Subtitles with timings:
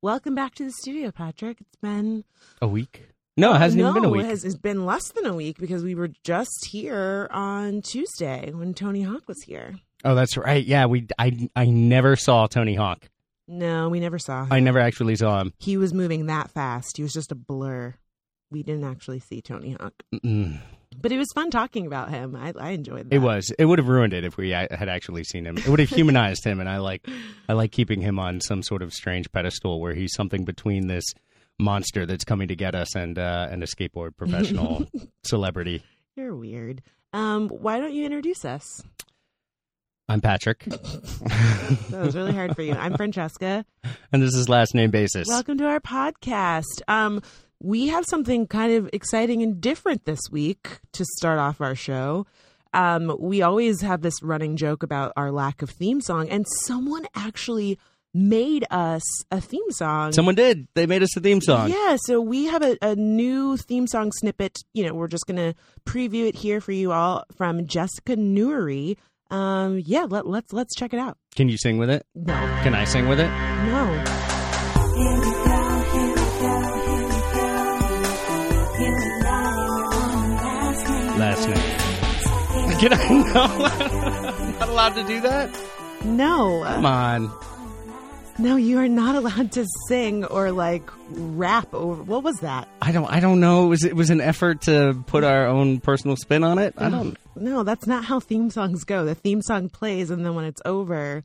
[0.00, 1.60] Welcome back to the studio, Patrick.
[1.60, 2.22] It's been
[2.62, 3.08] A week?
[3.36, 4.22] No, it hasn't no, even been a week.
[4.26, 8.52] It has, it's been less than a week because we were just here on Tuesday
[8.52, 9.74] when Tony Hawk was here.
[10.04, 10.64] Oh, that's right.
[10.64, 11.08] Yeah, we.
[11.18, 11.48] I.
[11.56, 13.08] I never saw Tony Hawk.
[13.48, 14.52] No, we never saw him.
[14.52, 15.52] I never actually saw him.
[15.58, 16.96] He was moving that fast.
[16.96, 17.96] He was just a blur.
[18.52, 20.60] We didn't actually see Tony Hawk, Mm-mm.
[20.96, 22.34] But it was fun talking about him.
[22.36, 23.14] I, I enjoyed that.
[23.14, 23.52] It was.
[23.58, 25.58] It would have ruined it if we had actually seen him.
[25.58, 27.06] It would have humanized him, and I like.
[27.48, 31.04] I like keeping him on some sort of strange pedestal where he's something between this
[31.58, 34.86] monster that's coming to get us and uh, and a skateboard professional
[35.24, 35.82] celebrity.
[36.16, 36.82] You're weird.
[37.12, 38.82] Um, why don't you introduce us?
[40.10, 42.72] I'm Patrick, That was really hard for you.
[42.72, 43.66] I'm Francesca.
[44.10, 45.28] and this is last name basis.
[45.28, 46.80] Welcome to our podcast.
[46.88, 47.20] Um,
[47.60, 52.26] we have something kind of exciting and different this week to start off our show.
[52.72, 57.06] Um, we always have this running joke about our lack of theme song, and someone
[57.14, 57.78] actually
[58.14, 60.12] made us a theme song.
[60.12, 60.68] Someone did.
[60.74, 61.70] They made us a theme song.
[61.70, 64.58] Yeah, so we have a, a new theme song snippet.
[64.74, 68.98] You know, we're just going to preview it here for you all from Jessica Newry.
[69.30, 71.18] Um, yeah, let, let's let's check it out.
[71.36, 72.06] Can you sing with it?
[72.14, 73.28] No, Can I sing with it?
[73.66, 75.44] no.
[82.78, 83.08] Can I?
[83.08, 83.42] No,
[84.44, 85.50] I'm not allowed to do that.
[86.04, 87.32] No, Come on.
[88.38, 92.02] no, you are not allowed to sing or like rap over.
[92.02, 92.68] What was that?
[92.80, 93.06] I don't.
[93.10, 93.64] I don't know.
[93.64, 96.74] It was it was an effort to put our own personal spin on it.
[96.78, 97.16] I don't.
[97.34, 99.04] No, that's not how theme songs go.
[99.04, 101.24] The theme song plays, and then when it's over,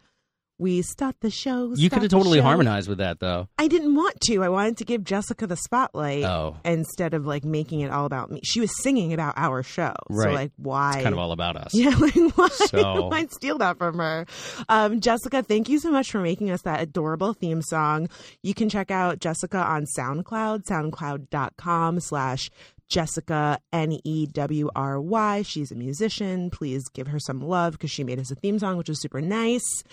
[0.60, 1.74] we start the show.
[1.76, 3.50] You could have totally harmonized with that though.
[3.58, 4.44] I didn't want to.
[4.44, 6.58] I wanted to give Jessica the spotlight Oh.
[6.64, 8.40] instead of like making it all about me.
[8.44, 10.34] She was singing about our show, so Right.
[10.34, 10.94] like why?
[10.96, 11.72] It's kind of all about us.
[11.74, 14.26] Yeah, like why So- why steal that from her?
[14.70, 18.08] Um, Jessica, thank you so much for making us that adorable theme song.
[18.44, 22.50] You can check out Jessica on SoundCloud, soundcloud.com slash
[22.94, 25.42] Jessica N E W R Y.
[25.42, 26.52] She's a musician.
[26.52, 29.20] Please give her some love because she made us a theme song, which was super
[29.20, 29.84] nice.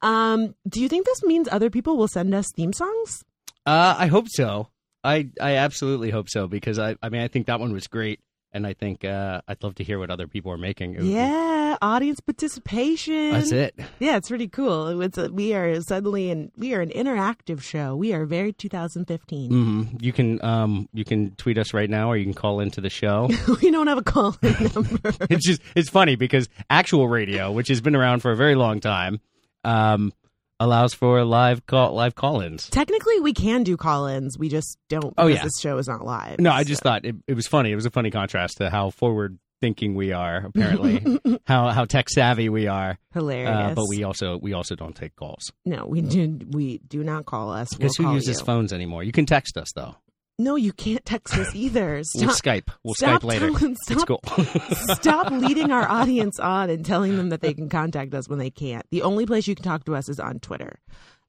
[0.00, 3.22] Um, do you think this means other people will send us theme songs?
[3.66, 4.68] Uh, I hope so.
[5.04, 8.20] I I absolutely hope so because I I mean I think that one was great
[8.56, 10.92] and I think uh, I'd love to hear what other people are making.
[10.94, 13.32] Would be- Yeah, audience participation.
[13.32, 13.74] that's it.
[14.00, 15.00] Yeah, it's pretty cool.
[15.02, 17.94] It's a, we are suddenly and we are an interactive show.
[17.94, 19.50] We are very 2015.
[19.50, 22.80] hmm You can um you can tweet us right now or you can call into
[22.80, 23.28] the show.
[23.62, 25.12] we don't have a call number.
[25.30, 28.80] it's just it's funny because actual radio, which has been around for a very long
[28.80, 29.20] time,
[29.64, 30.12] um,
[30.60, 32.68] allows for live call live call-ins.
[32.70, 34.38] Technically, we can do call-ins.
[34.38, 35.14] We just don't.
[35.18, 35.42] Oh, yeah.
[35.42, 36.38] this show is not live.
[36.38, 37.72] No, I just thought it, it was funny.
[37.72, 41.02] It was a funny contrast to how forward thinking we are, apparently,
[41.46, 42.98] how how tech savvy we are.
[43.12, 43.70] hilarious.
[43.70, 46.38] Uh, but we also we also don't take calls no, we do.
[46.50, 47.68] We do not call us.
[47.72, 48.44] We'll because who call uses you.
[48.44, 49.02] phones anymore?
[49.02, 49.96] You can text us though.
[50.38, 52.02] No, you can't text us either.
[52.14, 52.42] We'll Stop.
[52.42, 52.68] Skype.
[52.82, 53.50] We'll stop Skype later.
[53.50, 54.26] telling- stop-.
[55.00, 58.50] Stop leading our audience on and telling them that they can contact us when they
[58.50, 58.84] can't.
[58.90, 60.78] The only place you can talk to us is on Twitter.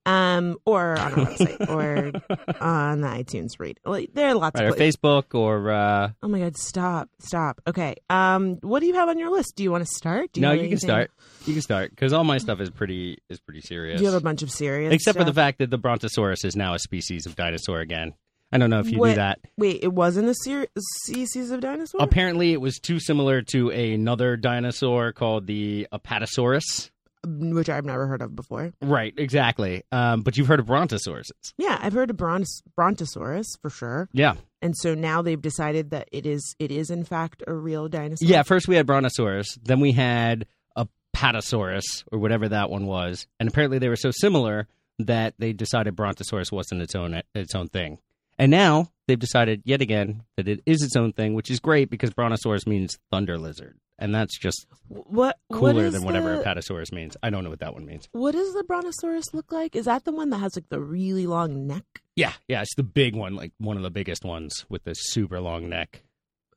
[0.05, 2.13] Um, or on our website, or
[2.61, 3.77] on the iTunes read.
[3.83, 4.95] Like, there are lots right, of or places.
[4.95, 6.55] Facebook or uh, Oh my God!
[6.55, 7.09] Stop!
[7.19, 7.59] Stop!
[7.67, 7.97] Okay.
[8.09, 9.57] Um, what do you have on your list?
[9.57, 10.31] Do you want to start?
[10.31, 11.11] Do you no, you can start.
[11.45, 13.97] You can start because all my stuff is pretty is pretty serious.
[13.97, 14.93] Do you have a bunch of serious?
[14.93, 18.13] Except for the fact that the Brontosaurus is now a species of dinosaur again.
[18.57, 19.39] I don't know if you What- knew that.
[19.55, 20.65] Wait, it wasn't a ser-
[21.03, 22.01] species of dinosaur.
[22.01, 26.89] Apparently, it was too similar to another dinosaur called the Apatosaurus.
[27.23, 28.71] which I've never heard of before.
[28.81, 29.83] Right, exactly.
[29.91, 31.53] Um, but you've heard of brontosauruses.
[31.57, 34.07] Yeah, I've heard of Brontos- Brontosaurus for sure.
[34.13, 34.35] Yeah.
[34.61, 38.27] And so now they've decided that it is it is in fact a real dinosaur.
[38.27, 40.47] Yeah, first we had Brontosaurus, then we had
[40.77, 43.27] Apatosaurus, or whatever that one was.
[43.39, 44.67] And apparently they were so similar
[44.99, 47.97] that they decided Brontosaurus wasn't its own its own thing.
[48.37, 51.89] And now they've decided yet again that it is its own thing, which is great
[51.89, 53.77] because Brontosaurus means thunder lizard.
[53.99, 57.17] And that's just What what cooler is than whatever the, Apatosaurus means.
[57.23, 58.07] I don't know what that one means.
[58.11, 59.75] What does the Brontosaurus look like?
[59.75, 61.83] Is that the one that has like the really long neck?
[62.15, 65.39] Yeah, yeah, it's the big one, like one of the biggest ones with the super
[65.39, 66.03] long neck.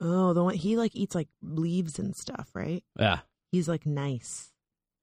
[0.03, 2.85] Oh, the one he like eats like leaves and stuff, right?
[2.99, 3.21] Yeah.
[3.53, 4.53] He's like nice.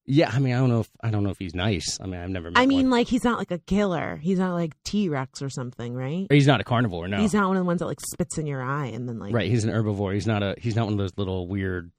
[0.10, 2.00] Yeah, I mean, I don't know if I don't know if he's nice.
[2.02, 2.92] I mean, I've never met I mean, one.
[2.92, 4.16] like he's not like a killer.
[4.16, 6.28] He's not like T Rex or something, right?
[6.30, 7.18] Or he's not a carnivore, no.
[7.18, 9.34] He's not one of the ones that like spits in your eye and then like
[9.34, 10.14] Right, he's an herbivore.
[10.14, 11.92] He's not a he's not one of those little weird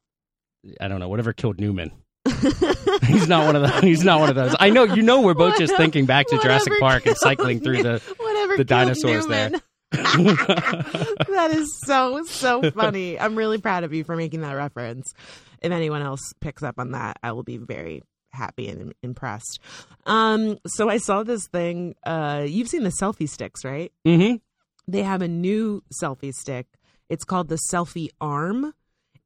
[0.81, 1.93] I don't know, whatever killed Newman.
[3.06, 3.81] He's not one of those.
[3.81, 4.54] He's not one of those.
[4.58, 7.82] I know you know we're both just thinking back to Jurassic Park and cycling through
[7.82, 9.52] the whatever the dinosaurs there.
[9.93, 13.19] That is so so funny.
[13.19, 15.14] I'm really proud of you for making that reference.
[15.62, 19.60] If anyone else picks up on that, I will be very happy and impressed.
[20.06, 21.94] Um, so I saw this thing.
[22.05, 23.93] Uh, you've seen the selfie sticks, right?
[24.06, 24.37] Mm-hmm.
[24.87, 26.66] They have a new selfie stick.
[27.08, 28.75] It's called the selfie arm.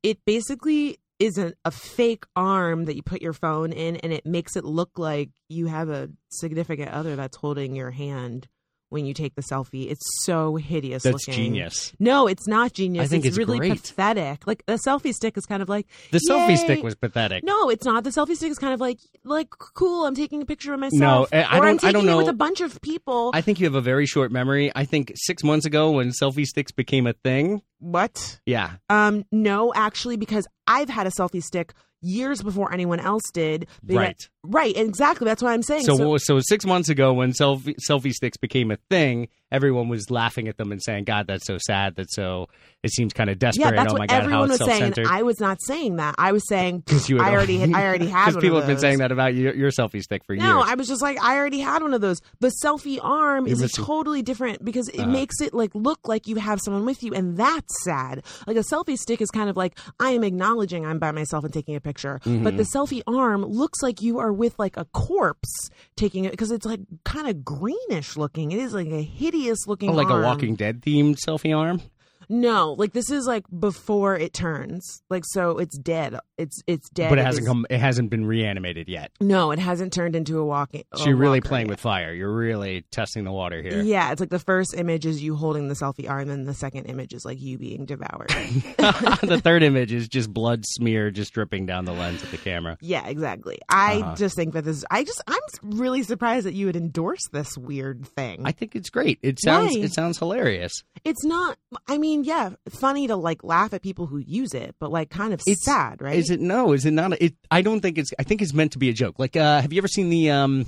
[0.02, 4.26] It basically is a, a fake arm that you put your phone in, and it
[4.26, 8.48] makes it look like you have a significant other that's holding your hand
[8.92, 9.90] when you take the selfie.
[9.90, 11.34] It's so hideous That's looking.
[11.34, 11.92] genius.
[11.98, 13.04] No, it's not genius.
[13.04, 13.72] I think it's really great.
[13.72, 14.46] pathetic.
[14.46, 17.42] Like the selfie stick is kind of like The selfie stick was pathetic.
[17.44, 18.04] no, it's not.
[18.04, 20.06] The selfie stick is kind of like like cool.
[20.06, 21.28] I'm taking a picture of No, myself.
[21.32, 23.30] I- I or I'm don't- I don't taking it with a bunch of people.
[23.34, 24.70] I think you have a very short memory.
[24.76, 27.62] I think six months ago when selfie sticks became a thing.
[27.78, 28.38] what?
[28.46, 28.72] Yeah.
[28.90, 31.72] Um, no, actually, because I've had a selfie stick
[32.04, 33.66] years before anyone else did.
[33.84, 34.16] Right.
[34.44, 34.76] Right.
[34.76, 35.24] Exactly.
[35.24, 35.84] That's what I'm saying.
[35.84, 40.48] So, so, six months ago, when selfie selfie sticks became a thing, everyone was laughing
[40.48, 41.94] at them and saying, "God, that's so sad.
[41.96, 42.48] That's so.
[42.82, 43.66] It seems kind of desperate.
[43.66, 44.68] yeah, that's oh what my God, everyone was saying.
[44.94, 46.16] self-centered." I was not saying that.
[46.18, 49.12] I was saying I already had, I already had Because people have been saying that
[49.12, 50.70] about your, your selfie stick for No, years.
[50.70, 52.20] I was just like, I already had one of those.
[52.40, 55.08] The selfie arm You're is a missing- totally different because it Uh-huh.
[55.10, 58.24] makes it like look like you have someone with you, and that's sad.
[58.48, 61.52] Like a selfie stick is kind of like I am acknowledging I'm by myself and
[61.54, 62.42] taking a picture, Mm-hmm.
[62.42, 66.50] but the selfie arm looks like you are with like a corpse taking it because
[66.50, 68.52] it's like kind of greenish looking.
[68.52, 70.20] It is like a hideous looking, Oh, like a.
[70.20, 71.80] Walking Dead themed selfie arm.
[72.28, 75.02] No, like this is like before it turns.
[75.10, 76.18] Like so, it's dead.
[76.38, 77.08] It's it's dead.
[77.10, 77.66] but it It hasn't is- come.
[77.70, 79.10] It hasn't been reanimated yet.
[79.20, 80.84] No, it hasn't turned into a walking.
[80.96, 81.70] So you're really playing yet.
[81.72, 82.12] with fire.
[82.12, 83.82] You're really testing the water here.
[83.82, 86.86] Yeah, it's like the first image is you holding the selfie arm, and the second
[86.86, 88.28] image is like you being devoured.
[88.78, 92.76] the third image is just blood smear just dripping down the lens of the camera.
[92.80, 93.58] yeah, exactly.
[93.68, 94.14] I Uh-huh.
[94.16, 94.84] just think that this.
[94.90, 95.22] I just.
[95.26, 98.42] I'm really surprised that you would endorse this weird thing.
[98.44, 99.18] I think it's great.
[99.22, 99.82] It sounds Why?
[99.82, 100.72] it sounds hilarious.
[101.04, 101.56] it's not.
[101.88, 105.32] I mean, yeah, funny to like laugh at people who use it, but like kind
[105.32, 106.16] of It's- sad, right?
[106.16, 106.72] Is it no?
[106.72, 107.20] Is it not?
[107.20, 108.10] It I don't think it's.
[108.18, 109.18] I think it's meant to be a joke.
[109.18, 110.66] Like, uh, have you ever seen the um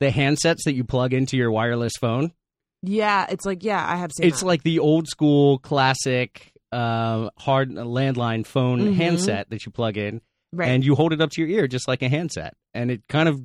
[0.00, 2.32] the handsets that you plug into your wireless phone?
[2.82, 4.26] Yeah, it's like yeah, I have seen.
[4.28, 4.46] It's that.
[4.46, 8.94] like the old school classic uh, hard landline phone Mhm.
[8.94, 10.20] handset that you plug in,
[10.52, 10.68] right.
[10.68, 13.28] and you hold it up to your ear just like a handset, and it kind
[13.28, 13.40] of,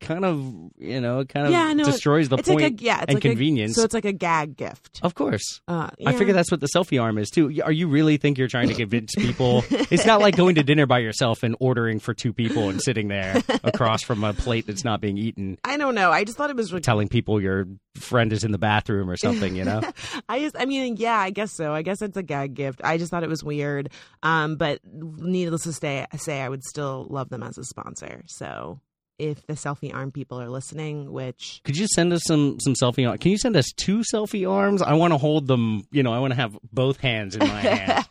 [0.00, 0.38] kind of,
[0.78, 3.14] you know, it kind of Yeah, no, destroys the point like a yeah, it's and
[3.14, 3.72] like convenience.
[3.72, 5.00] A, so it's like a gag gift.
[5.02, 5.60] of course.
[5.68, 7.60] Uh, I figure that's what the selfie arm is too.
[7.64, 9.64] Are you really think you're trying to convince people?
[9.70, 13.08] it's not like going to dinner by yourself and ordering for two people and sitting
[13.08, 16.10] there across from a plate that's not being eaten, I don't know.
[16.10, 16.72] I just thought it was.
[16.72, 17.66] Like, telling people your
[17.96, 19.54] friend is in the bathroom or something.
[19.54, 19.80] You know,
[20.28, 21.72] I just, I mean, yeah, I guess so.
[21.72, 22.80] I guess it's a gag gift.
[22.84, 23.90] I just thought it was weird.
[24.22, 28.22] Um, but needless to say, say I would still love them as a sponsor.
[28.26, 28.80] So
[29.18, 33.08] if the selfie arm people are listening, which could you send us some some selfie
[33.08, 33.20] arms?
[33.20, 34.82] Can you send us two selfie arms?
[34.82, 35.86] I want to hold them.
[35.90, 38.06] You know, I want to have both hands in my hand.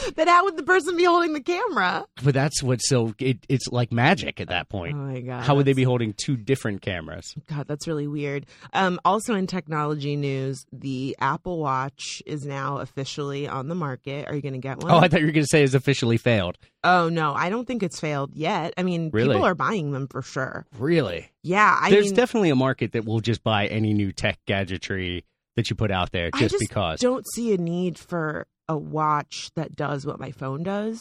[0.16, 2.04] but how would the person be holding the camera?
[2.22, 4.94] but that's what's so it, it's like magic at that point.
[4.96, 5.42] Oh my god!
[5.44, 7.34] How would they be holding two different cameras?
[7.48, 8.46] God, that's really weird.
[8.72, 14.28] Um, also in technology news, the Apple Watch is now officially on the market.
[14.28, 14.90] Are you going to get one?
[14.92, 16.58] Oh, I thought you were going to say it's officially failed.
[16.82, 18.72] Oh, no, I don't think it's failed yet.
[18.78, 19.34] I mean, Really?
[19.34, 20.66] people are buying them for sure.
[20.78, 21.30] Really?
[21.42, 25.24] Yeah, I There's mean, definitely a market that will just buy any new tech gadgetry
[25.56, 27.00] that you put out there I just, just because.
[27.00, 31.00] don't see a need for a watch that does what my phone does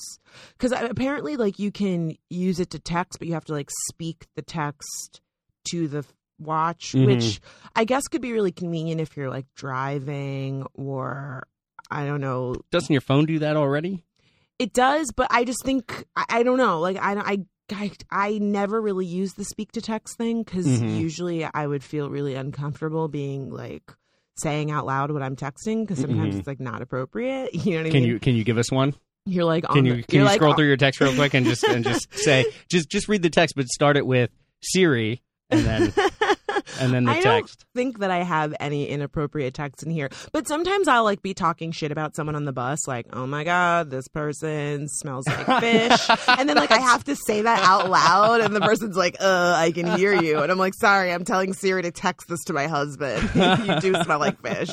[0.58, 4.26] because apparently like you can use it to text but you have to like speak
[4.36, 5.22] the text
[5.70, 6.04] to the
[6.40, 7.06] watch Mhm.
[7.06, 7.40] which
[7.76, 11.44] i guess could be really convenient if you're like driving or
[11.92, 14.04] i don't know Doesn't your phone do that already?
[14.58, 17.38] it does but i just think i, I don't know like i i
[17.72, 20.98] I, I never really use the speak to text thing because Mhm.
[21.00, 23.94] usually I would feel really uncomfortable being like
[24.40, 26.40] saying out loud what I'm texting because sometimes Mhm.
[26.40, 27.54] it's like not appropriate.
[27.66, 28.10] You know what I Can mean?
[28.12, 28.94] you can you give us one?
[29.26, 31.14] You're like on Can the, you can you're you like, scroll through your text real
[31.14, 34.30] quick and just and just say just just read the text, but start it with
[34.62, 35.94] Siri and then
[36.80, 40.48] and then the I don't think that I have any inappropriate text in here, but
[40.48, 43.90] sometimes I'll like be talking shit about someone on the bus, like, "Oh my god,
[43.90, 48.42] this person smells like fish," and then like I have to say that out loud,
[48.42, 51.54] and the person's like, "Uh, I can hear you," and I'm like, "Sorry, I'm telling
[51.54, 53.30] Siri to text this to my husband.
[53.36, 54.70] you do smell like fish,"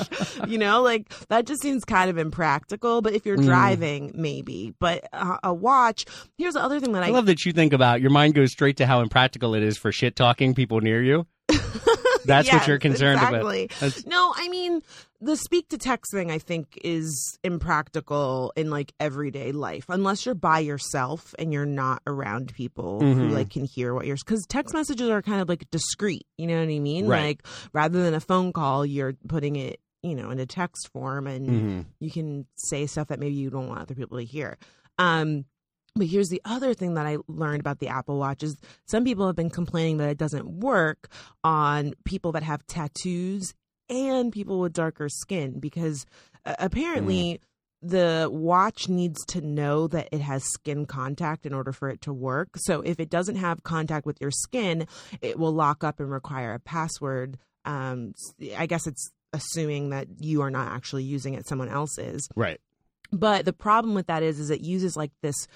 [0.47, 3.01] you know, like that just seems kind of impractical.
[3.01, 3.45] But if you're Mm.
[3.45, 4.73] driving, maybe.
[4.79, 6.05] But uh, a watch.
[6.37, 8.51] Here's the other thing that I I love that you think about your mind goes
[8.51, 11.27] straight to how impractical it is for shit talking people near you.
[12.25, 13.65] That's what you're concerned exactly.
[13.65, 13.79] about.
[13.79, 14.81] That's- No, I mean
[15.21, 20.35] the speak to text thing I think is impractical in like everyday life unless you're
[20.35, 23.31] by yourself and you're not around people who Mhm.
[23.31, 26.59] like can hear what you're cuz text messages are kind of like discreet, you know
[26.59, 27.07] what I mean?
[27.07, 27.23] Right.
[27.23, 31.25] Like rather than a phone call, you're putting it, you know, in a text form
[31.27, 31.85] and Mhm.
[31.99, 34.57] you can say stuff that maybe you don't want other people to hear.
[34.99, 35.45] Um
[35.97, 39.25] But here's the other thing that I learned about the Apple Watch is some people
[39.25, 41.09] have been complaining that it doesn't work
[41.43, 43.53] on people that have tattoos
[43.89, 46.05] and people with darker skin because
[46.45, 47.39] uh, apparently
[47.81, 52.13] the watch needs to know that it has skin contact in order for it to
[52.13, 52.49] work.
[52.57, 54.87] So if it doesn't have contact with your skin,
[55.21, 57.37] it will lock up and require a password.
[57.65, 58.13] Um,
[58.57, 62.27] I guess it's assuming that you are not actually using it, someone else is.
[62.35, 62.59] Right.
[63.11, 65.47] But the problem with that is, is it uses like this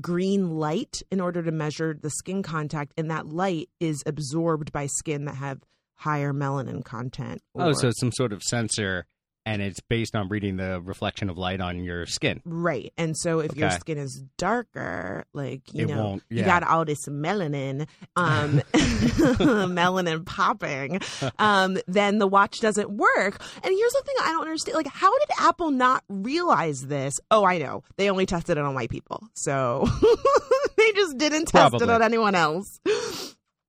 [0.00, 4.86] green light in order to measure the skin contact, and that light is absorbed by
[4.86, 5.60] skin that have
[5.94, 7.42] higher melanin content.
[7.54, 9.06] Oh, so it's some sort of sensor,
[9.46, 12.40] and it's based on reading the reflection of light on your skin.
[12.44, 12.92] Right.
[12.98, 16.84] And so if your skin is darker, like, you It know, won't- you got all
[16.84, 21.00] this melanin, um, melanin popping,
[21.38, 23.40] um, then the watch doesn't work.
[23.62, 24.76] And here's the thing I don't understand.
[24.76, 27.14] Like, how did Apple not realize this?
[27.30, 27.82] Oh, I know.
[27.96, 29.22] They only tested it on white people.
[29.34, 29.86] So
[30.76, 31.88] they just didn't test Probably.
[31.88, 32.80] it on anyone else.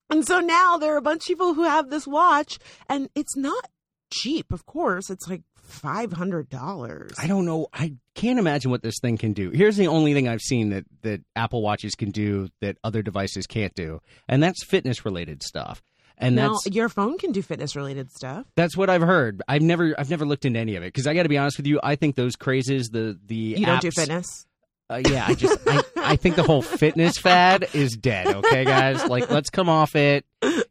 [0.10, 2.60] And so now there are a bunch of people who have this watch
[2.90, 3.68] and it's not
[4.14, 5.10] cheap, of course.
[5.10, 7.14] It's like $500.
[7.18, 7.68] I don't know.
[7.74, 9.50] I can't imagine what this thing can do.
[9.52, 13.48] Here's the only thing I've seen that that Apple Watches can do that other devices
[13.48, 15.82] can't do, and that's fitness related stuff.
[16.18, 18.46] And now that's your phone can do fitness related stuff.
[18.56, 19.42] that's what I've heard.
[19.48, 21.58] I've never I've never looked into any of it because I got to be honest
[21.58, 21.80] with you.
[21.82, 24.46] I think those crazes, the the You don't do fitness.
[24.90, 28.28] Uh, yeah, I just I, I think the whole fitness fad is dead.
[28.28, 30.26] Okay, guys, like let's come off it.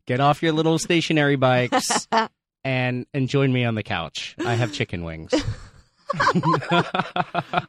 [0.07, 2.07] Get off your little stationary bikes
[2.65, 4.37] and and join me on the couch.
[4.45, 5.33] I have chicken wings.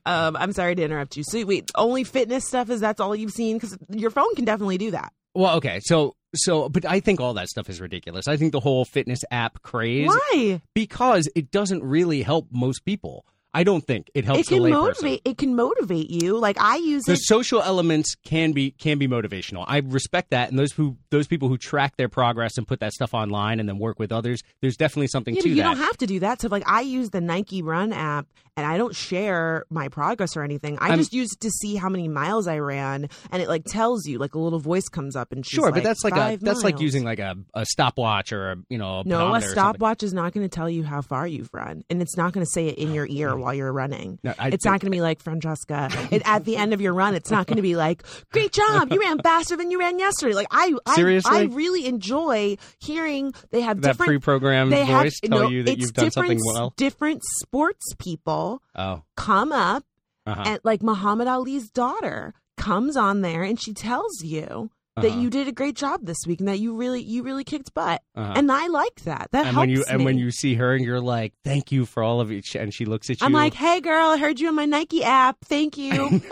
[0.05, 1.23] Um, I'm sorry to interrupt you.
[1.23, 3.57] So wait, only fitness stuff is that's all you've seen?
[3.57, 5.13] Because your phone can definitely do that.
[5.33, 8.27] Well, okay, so so, but I think all that stuff is ridiculous.
[8.27, 10.61] I think the whole fitness app craze Why?
[10.73, 13.25] because it doesn't really help most people.
[13.53, 15.21] I don't think it helps It can motivate.
[15.25, 16.37] It can motivate you.
[16.37, 17.19] Like I use the it.
[17.23, 19.65] social elements can be can be motivational.
[19.67, 22.93] I respect that, and those who those people who track their progress and put that
[22.93, 25.57] stuff online and then work with others, there's definitely something You, to you that.
[25.57, 26.41] You don't have to do that.
[26.41, 28.27] So like I use the Nike Run app
[28.57, 30.77] and I don't share my progress or anything.
[30.79, 33.65] I I'm- just use it to see how many miles I ran, and it like
[33.65, 36.39] tells you like a little voice comes up and sure, but that's like a "Five
[36.41, 39.35] that's like using like a, a stopwatch or a you know a No, a pedometer
[39.35, 39.51] or something.
[39.53, 42.45] stopwatch is not going to tell you how far you've run, and it's not going
[42.45, 44.19] to say it in your ear while you're running.
[44.23, 45.89] No, I it's not going to be like Francesca.
[46.11, 48.91] It, at the end of your run, it's not going to be like, "Great job,
[48.91, 51.37] you ran faster than you ran yesterday." Like I, I, Seriously?
[51.37, 54.07] I really enjoy hearing they have that different.
[54.09, 56.73] pre-programmed they have voice tell no, you that you've done something different- well.
[56.77, 59.83] Different sports people Oh, come up,
[60.25, 60.43] uh-huh.
[60.45, 64.69] and like Muhammad Ali's daughter comes on there, and she tells you.
[65.01, 65.19] That Uh-huh.
[65.19, 68.01] you did a great job this week, and that you really, you really kicked butt,
[68.15, 68.33] Uh-huh.
[68.35, 69.29] and I like that.
[69.31, 71.85] That and helps when you and when you see her and you're like, "Thank you
[71.85, 73.25] for all of it," and she looks at you.
[73.25, 75.37] I'm like, hey girl, I heard you on my Nike app.
[75.45, 76.21] Thank you.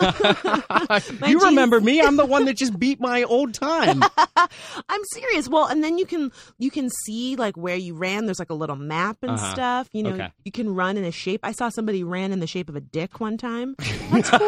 [1.20, 2.00] You jeans- remember me?
[2.00, 4.02] I'm the one that just beat my old time.
[4.88, 5.48] I'm serious.
[5.48, 8.26] Well, and then you can you can see like where you ran.
[8.26, 9.52] There's like a little map and Uh-huh.
[9.52, 9.88] stuff.
[9.92, 10.28] You know, Okay.
[10.44, 11.40] you can run in a shape.
[11.42, 13.76] I saw somebody ran in the shape of a dick one time.
[14.10, 14.38] That's cool.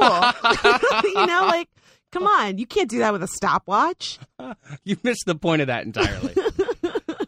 [1.04, 1.68] you know, like
[2.12, 4.18] come on, you can't do that with a stopwatch.
[4.84, 6.34] you missed the point of that entirely.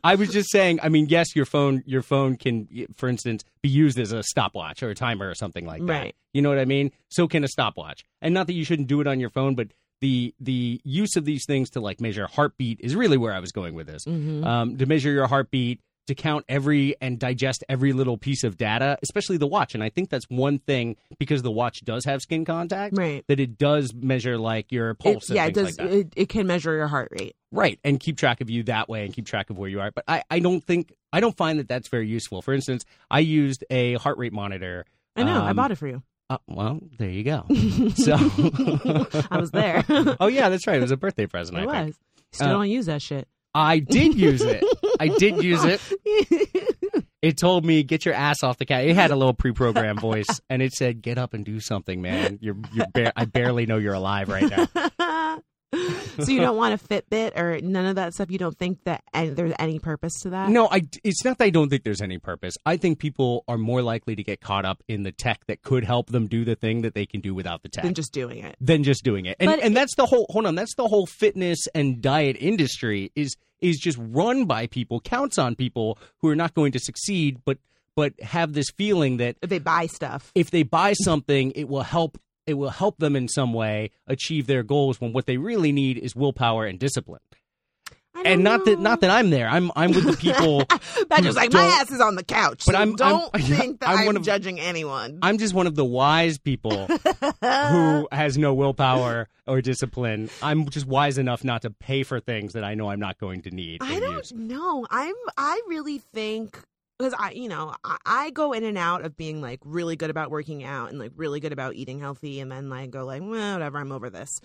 [0.05, 0.81] I was just saying.
[0.83, 4.83] I mean, yes, your phone, your phone can, for instance, be used as a stopwatch
[4.83, 5.93] or a timer or something like that.
[5.93, 6.17] Right.
[6.35, 6.93] You know what I mean?
[7.09, 8.05] So can a stopwatch.
[8.21, 9.69] And not that you shouldn't do it on your phone, but
[10.01, 13.53] the the use of these things to like measure heartbeat is really where I was
[13.53, 14.05] going with this.
[14.05, 14.45] Mm-hmm.
[14.45, 18.99] Um, to measure your heartbeat, to count every and digest every little piece of data,
[19.03, 19.75] especially the watch.
[19.75, 22.97] And I think that's one thing because the watch does have skin contact.
[22.97, 23.25] Right.
[23.29, 25.65] That it does measure like your It, pulse and yeah, it does.
[25.67, 25.93] like that.
[25.93, 27.37] it, it can measure your heart rate.
[27.53, 29.93] Right, and keep track of you that way and keep track of where you are.
[29.93, 32.43] But I, I don't think I don't find that that's very useful.
[32.43, 34.85] For instance, I used a heart rate monitor.
[35.15, 35.41] I know.
[35.41, 36.03] I um, bought it for you.
[36.29, 37.45] Uh, well, there you go.
[37.95, 38.15] so,
[39.31, 39.85] I was there.
[40.21, 40.79] oh yeah, that's right.
[40.79, 41.59] It was a birthday present.
[41.59, 41.99] it I think was.
[42.33, 43.29] Still Uh, don't use that shit.
[43.55, 44.65] I did use it.
[44.99, 45.81] I did use it.
[47.25, 48.85] It told me get your ass off the couch.
[48.85, 52.39] It had a little pre-programmed voice, and it said, "Get up and do something, man.
[52.43, 54.67] You're you're ba- I barely know you're alive right now."
[56.19, 58.31] so you don't want a Fitbit or none of that stuff.
[58.31, 60.49] You don't think that any, there's any purpose to that?
[60.49, 60.83] No, I.
[61.03, 62.55] It's not that I don't think there's any purpose.
[62.67, 65.85] I think people are more likely to get caught up in the tech that could
[65.85, 68.39] help them do the thing that they can do without the tech than just doing
[68.45, 68.57] it.
[68.61, 69.37] than just doing it.
[69.41, 70.27] And But and that's the whole.
[70.31, 75.01] Hold on, that's the whole fitness and diet industry is is just run by people,
[75.01, 77.59] counts on people who are not going to succeed, but
[77.97, 80.33] but have this feeling that If they buy stuff.
[80.35, 82.19] if they buy something, it will help.
[82.47, 85.01] It will help them in some way achieve their goals.
[85.01, 87.21] When what they really need is willpower and discipline.
[88.25, 89.49] And not that not that I'm there.
[89.49, 90.65] I'm I'm with the people.
[91.09, 92.63] Badger's like, my ass is on the couch.
[92.65, 95.19] But so I'm- I'm- don't think that I'm I'm, of- judging anyone.
[95.21, 100.31] I'm just one of the wise people who has no willpower or discipline.
[100.43, 103.43] I'm just wise enough not to pay for things that I know I'm not going
[103.43, 103.83] to need.
[103.83, 104.33] I don't use.
[104.33, 104.87] know.
[104.91, 105.15] I'm.
[105.37, 106.57] I really think
[106.99, 110.11] because I, you know, I, I go in and out of being like really good
[110.11, 113.23] about working out and like really good about eating healthy, and then like go like,
[113.23, 114.41] well, whatever, I'm over this.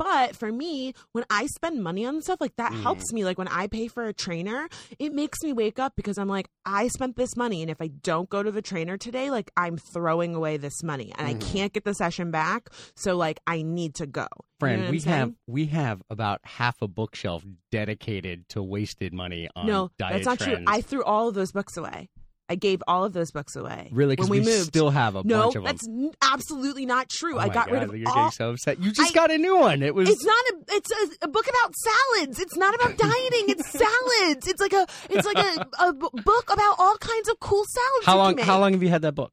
[0.00, 2.82] But for me, when I spend money on stuff like that, Mm.
[2.82, 3.22] helps me.
[3.22, 4.66] Like when I pay for a trainer,
[4.98, 7.88] it makes me wake up because I'm like, I spent this money, and if I
[7.88, 11.30] don't go to the trainer today, like I'm throwing away this money, and Mhm.
[11.30, 12.70] I can't get the session back.
[12.96, 14.22] So like I need to go.
[14.22, 15.16] You know Friend, we saying?
[15.16, 20.26] have we have about half a bookshelf dedicated to wasted money on no, diet that's
[20.26, 20.56] not trends.
[20.58, 20.64] true.
[20.66, 22.08] I threw all of those books away.
[22.50, 23.88] I gave all of those books away.
[23.92, 24.64] really when because we, we, moved.
[24.66, 25.64] still have a no, bunch of them.
[25.64, 27.36] that's n- absolutely not true.
[27.36, 28.14] Oh I got God, rid of You're all.
[28.16, 28.80] getting so upset.
[28.82, 29.82] You just I- got a new one.
[29.82, 30.54] It was It's not a.
[30.76, 32.40] It's a, a book about salads.
[32.40, 33.44] It's not about dieting.
[33.50, 34.46] It's salads.
[34.48, 34.86] It's like a.
[35.08, 38.06] It's like a, a book about all kinds of cool salads.
[38.06, 38.36] how long?
[38.38, 39.32] How long have you had that book?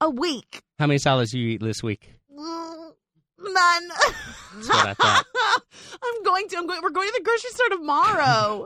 [0.00, 0.62] A week.
[0.78, 2.14] How many salads do you eat this week?
[2.34, 2.92] Mm,
[3.38, 3.88] None.
[3.88, 5.24] That's what I thought.
[6.02, 6.56] I'm going to.
[6.56, 6.80] I'm going.
[6.82, 8.64] We're going to the grocery store tomorrow.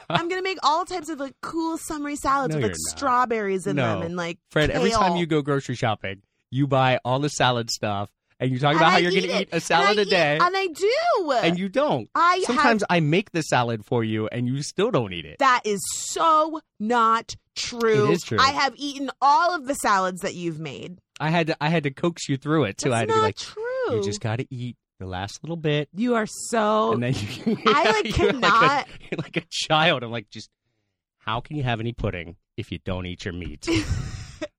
[0.08, 3.76] I'm gonna make all types of like cool summery salads No, with like strawberries in
[3.76, 7.70] them and like Fred, every time you go grocery shopping, you buy all the salad
[7.70, 9.98] stuff, and you talk And about how I you're going to eat a And salad
[9.98, 11.32] a day, and I do.
[11.32, 12.08] and you don't.
[12.14, 15.38] I Sometimes have, I make the salad for you, and you still don't eat it.
[15.40, 18.08] that is so not true.
[18.08, 18.38] It is true.
[18.40, 20.98] I have eaten all of the salads that you've made.
[21.20, 22.90] I had to, I had to coax you through it too.
[22.90, 23.64] That's I had to not be like, true.
[23.96, 26.92] You just got to eat the last little bit, You are so.
[26.92, 30.02] and then you, I, like, you're cannot- like a, you're like a child.
[30.02, 30.50] I'm like, just
[31.18, 33.66] how can you have any pudding if you don't eat your meat?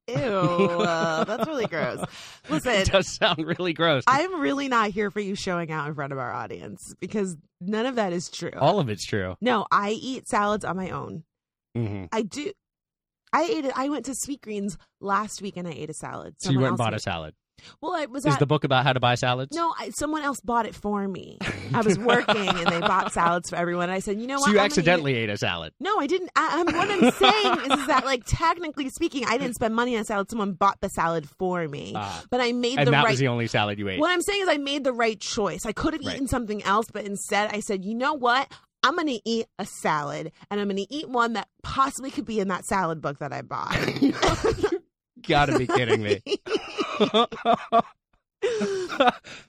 [0.07, 2.03] Ew, uh, that's really gross.
[2.49, 4.03] Listen, it does sound really gross.
[4.07, 7.85] I'm really not here for you showing out in front of our audience because none
[7.85, 8.51] of that is true.
[8.57, 9.35] All of it's true.
[9.39, 11.23] no, I eat salads on my own.
[11.75, 12.51] hmm I do.
[13.31, 13.73] I ate it.
[13.75, 16.33] I went to Sweet Greens last week and I ate a salad.
[16.39, 17.35] So you Someone went and bought a salad.
[17.81, 19.55] Well, I was Is at the book about how to buy salads?
[19.55, 19.73] no.
[19.79, 21.37] I, someone else bought it for me.
[21.73, 23.89] I was working and they bought salads for everyone.
[23.89, 24.45] I said, you know what?
[24.45, 25.73] So you I'm accidentally ate a salad.
[25.79, 26.29] No, I didn't.
[26.35, 29.95] I, I'm what I'm saying is, is that like technically speaking, I didn't spend money
[29.97, 30.29] on salad.
[30.29, 32.23] Someone bought the salad for me, Ah.
[32.29, 33.99] but I made and the that right was the only salad you ate.
[33.99, 35.65] What I'm saying is, I made the right choice.
[35.65, 36.15] I could have Right.
[36.15, 38.51] eaten something else, but instead, I said, you know what?
[38.81, 42.23] I'm going to eat a salad, and I'm going to eat one that possibly could
[42.25, 43.75] be in that salad book that I bought.
[45.27, 46.21] Gotta be kidding me.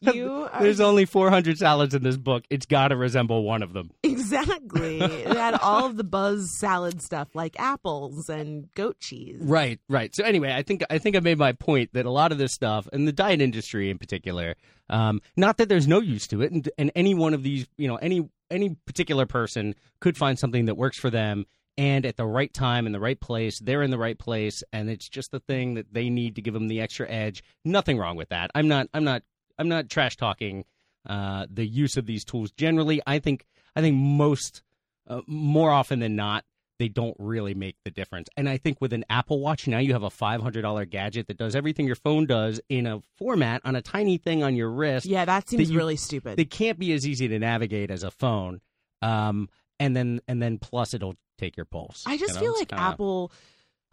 [0.00, 2.44] you are There's only 400 salads in this book.
[2.50, 3.90] It's got to resemble one of them.
[4.02, 5.00] exactly.
[5.00, 9.38] It had all of the buzz salad stuff, like apples and goat cheese.
[9.40, 10.14] Right, right.
[10.14, 12.52] So anyway, I think I think I made my point that a lot of this
[12.52, 14.54] stuff, and the diet industry in particular,
[14.88, 17.88] um, not that there's no use to it, and, and any one of these, you
[17.88, 21.46] know, any any particular person could find something that works for them,
[21.78, 24.90] and at the right time in the right place, they're in the right place, and
[24.90, 27.42] it's just the thing that they need to give them the extra edge.
[27.64, 28.50] Nothing wrong with that.
[28.54, 28.88] I'm not.
[28.92, 29.22] I'm not.
[29.58, 30.64] I'm not trash talking
[31.08, 32.50] uh, the use of these tools.
[32.52, 33.44] Generally, I think
[33.76, 34.62] I think most
[35.06, 36.44] uh, more often than not
[36.78, 38.28] they don't really make the difference.
[38.38, 41.54] And I think with an Apple Watch now you have a $500 gadget that does
[41.54, 45.04] everything your phone does in a format on a tiny thing on your wrist.
[45.04, 46.38] Yeah, that seems you- really stupid.
[46.38, 48.62] They can't be as easy to navigate as a phone.
[49.02, 52.04] Um, and then and then plus it'll take your pulse.
[52.06, 52.40] I just you know?
[52.40, 53.32] feel like kinda- Apple.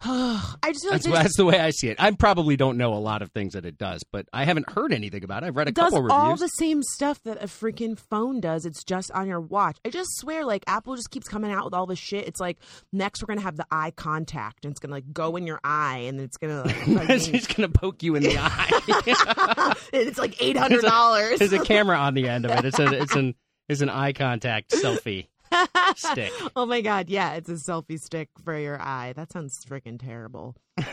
[0.00, 1.96] I just feel like That's, the way I see it.
[2.00, 4.92] I probably don't know a lot of things that it does, but I haven't heard
[4.92, 5.46] anything about it.
[5.46, 8.64] I've read a It does couple all the same stuff that a freaking phone does.
[8.64, 9.76] It's just on your watch.
[9.84, 12.28] I just swear, like Apple just keeps coming out with all this shit.
[12.28, 12.58] It's like
[12.92, 16.04] next we're gonna have the eye contact, and it's gonna like go in your eye,
[16.06, 16.76] and it's gonna like.
[17.08, 19.74] fucking- gonna poke you in the eye.
[19.92, 21.40] it's like eight hundred dollars.
[21.40, 22.64] There's a camera on the end of it.
[22.66, 23.34] It's a it's an
[23.68, 25.26] it's an eye contact selfie
[25.96, 26.32] stick.
[26.56, 29.12] oh my god, yeah, it's a selfie stick for your eye.
[29.16, 30.56] That sounds freaking terrible.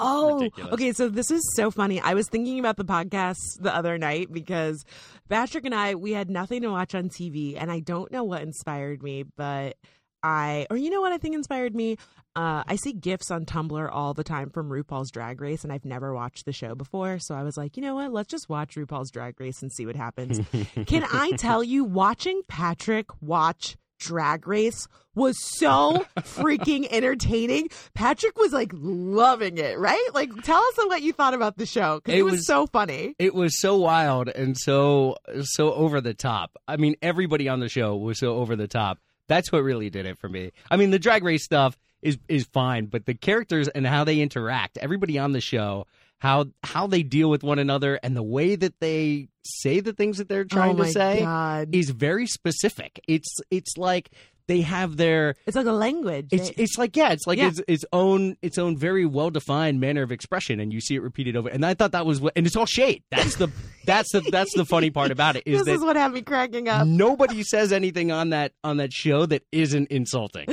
[0.00, 0.72] Oh, Ridiculous.
[0.74, 0.92] okay.
[0.92, 2.00] So this is so funny.
[2.00, 4.84] I was thinking about the podcast the other night because
[5.28, 8.42] Patrick and I we had nothing to watch on TV, and I don't know what
[8.42, 9.76] inspired me, but
[10.22, 11.96] I or you know what I think inspired me.
[12.36, 15.84] Uh, I see gifs on Tumblr all the time from RuPaul's Drag Race, and I've
[15.84, 17.18] never watched the show before.
[17.18, 18.12] So I was like, you know what?
[18.12, 20.40] Let's just watch RuPaul's Drag Race and see what happens.
[20.86, 27.68] Can I tell you, watching Patrick watch Drag Race was so freaking entertaining.
[27.94, 30.08] Patrick was like loving it, right?
[30.14, 32.66] Like, tell us what you thought about the show 'cause it, It was, was- so
[32.68, 33.16] funny.
[33.18, 36.52] It was so wild and so so over the top.
[36.68, 38.98] I mean, everybody on the show was so over the top.
[39.28, 40.52] That's what really did it for me.
[40.70, 44.20] I mean, the drag race stuff is is fine, but the characters and how they
[44.20, 45.86] interact, everybody on the show
[46.18, 50.18] how how they deal with one another and the way that they say the things
[50.18, 51.74] that they're oh trying oh to say God.
[51.74, 53.00] is very specific.
[53.06, 54.10] It's it's like
[54.48, 56.28] they have their It's like a language.
[56.32, 57.48] it's it's like yeah, it's like Yeah.
[57.48, 61.02] its its own its own very well defined manner of expression, and you see it
[61.02, 61.48] repeated over.
[61.48, 63.02] And I thought that was what, and it's all shade.
[63.10, 63.48] That's the
[63.84, 66.68] that's the that's the funny part about it is this is what had me cracking
[66.68, 66.86] up.
[66.86, 70.46] nobody says anything on that on that show that isn't insulting.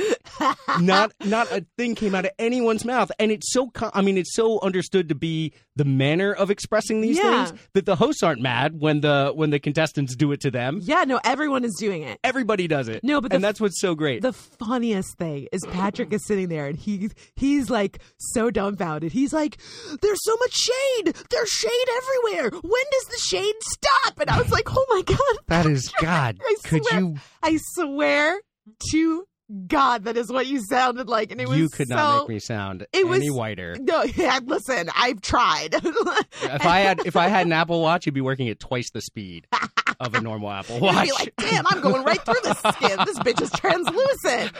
[0.80, 4.34] not not a thing came out of anyone's mouth, and it's so I mean it's
[4.34, 7.46] so understood to be the manner of expressing these Yeah.
[7.46, 10.80] things that the hosts aren't mad when the when the contestants do it to them.
[10.82, 12.18] yeah, no, everyone is doing it.
[12.24, 13.00] Everybody does it.
[13.02, 14.22] No, but and that's what's so great.
[14.22, 19.12] The funniest thing is Patrick is sitting there and he he's like so dumbfounded.
[19.12, 19.58] He's like,
[20.02, 21.14] "There's so much shade.
[21.30, 22.50] There's shade everywhere.
[22.50, 26.38] When does the shade stop?" And I was like, "Oh my god!" that is God.
[26.46, 28.40] I Could swear- you I swear
[28.90, 29.26] to
[29.68, 32.28] God, that is what you sounded like, and it was you could so, not make
[32.28, 33.76] me sound it was- any whiter.
[33.80, 35.74] No, yeah, listen, I've tried.
[36.42, 39.00] If I had if I had an Apple Watch, you'd be working at twice the
[39.00, 39.46] speed
[40.00, 41.06] of a normal Apple You'd Watch.
[41.06, 42.98] be like, damn, I'm going right through this skin.
[43.04, 44.52] This bitch is translucent.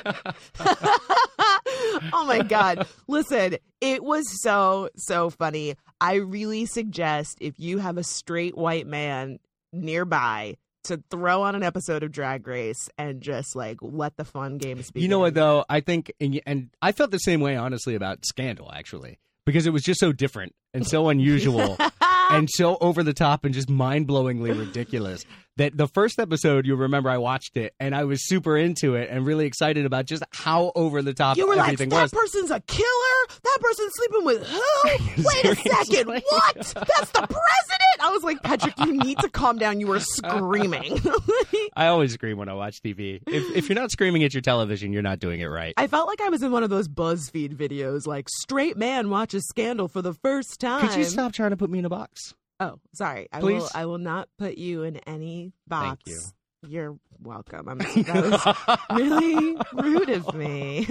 [2.12, 2.87] oh my God.
[3.09, 5.75] Listen, it was so, so funny.
[6.01, 9.38] I really suggest if you have a straight white man
[9.72, 14.59] nearby to throw on an episode of Drag Race and just like let the fun
[14.59, 15.03] games begin.
[15.03, 15.64] You know what though?
[15.68, 19.72] I think, and, and I felt the same way honestly about Scandal actually, because it
[19.72, 21.77] was just so different and so unusual
[22.31, 25.25] and so over the top and just mind blowingly ridiculous
[25.57, 29.09] that the first episode you'll remember I watched it and I was super into it
[29.11, 31.57] and really excited about just how over the top everything was.
[31.57, 32.11] You were like, that was.
[32.11, 33.38] person's a killer?
[33.42, 35.23] That person's sleeping with who?
[35.25, 36.09] Wait a second.
[36.09, 36.55] What?
[36.55, 38.01] That's the president?
[38.01, 39.81] I was like, Patrick, you need to calm down.
[39.81, 41.01] You were screaming.
[41.77, 43.23] I always scream when I watch TV.
[43.27, 45.75] If if you're not screaming at your television, you're not doing it right.
[45.77, 49.47] I felt like I was in one of those BuzzFeed videos, like straight man watches
[49.49, 50.87] Scandal for the first time.
[50.87, 52.35] Could you stop trying to put me in a box?
[52.59, 53.29] Oh, sorry.
[53.33, 53.62] I Please?
[53.62, 53.71] will.
[53.75, 56.03] I will not put you in any box.
[56.05, 56.21] Thank you.
[56.69, 57.69] You're welcome.
[57.69, 60.88] I'm, that was really rude of me.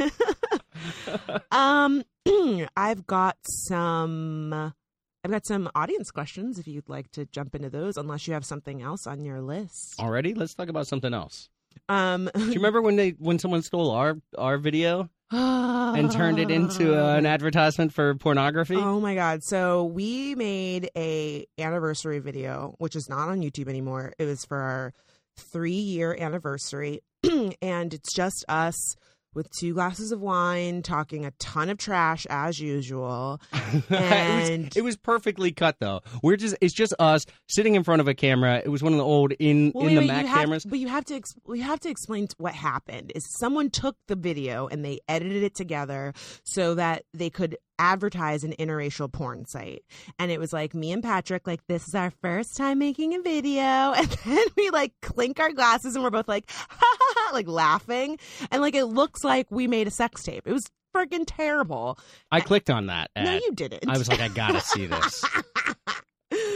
[1.51, 2.04] um,
[2.78, 4.54] I've got some.
[4.54, 6.60] I've got some audience questions.
[6.60, 9.99] If you'd like to jump into those, unless you have something else on your list.
[9.99, 10.36] Already?
[10.36, 11.49] Let's talk about something else.
[11.89, 16.51] Um, Do you remember when they when someone stole our our video and turned it
[16.51, 18.75] into an advertisement for pornography?
[18.75, 19.43] Oh my god.
[19.43, 24.13] So we made a anniversary video, which is not on YouTube anymore.
[24.19, 24.93] It was for our
[25.39, 27.01] 3-year anniversary
[27.61, 28.95] and it's just us
[29.36, 33.39] with two glasses of wine talking a ton of trash as usual.
[33.54, 36.02] it, And was, it was perfectly cut though.
[36.24, 38.62] We're just it's just us sitting in front of a camera.
[38.63, 40.65] It was one of the old in Well, in wait, the Mac you cameras.
[40.65, 43.12] but you have to ex- we have to explain what happened.
[43.13, 48.43] Is someone took the video and they edited it together so that they could advertise
[48.43, 49.83] an interracial porn site.
[50.19, 53.21] And it was like me and Patrick, like this is our first time making a
[53.21, 57.33] video, and then we like clink our glasses and we're both like, ha ha ha,
[57.33, 58.17] like laughing,
[58.51, 60.47] and like it looks like we made a sex tape.
[60.47, 61.99] It was freaking terrible.
[62.31, 63.11] I clicked on that.
[63.15, 63.89] no, you didn't.
[63.89, 65.23] I was like, I gotta see this.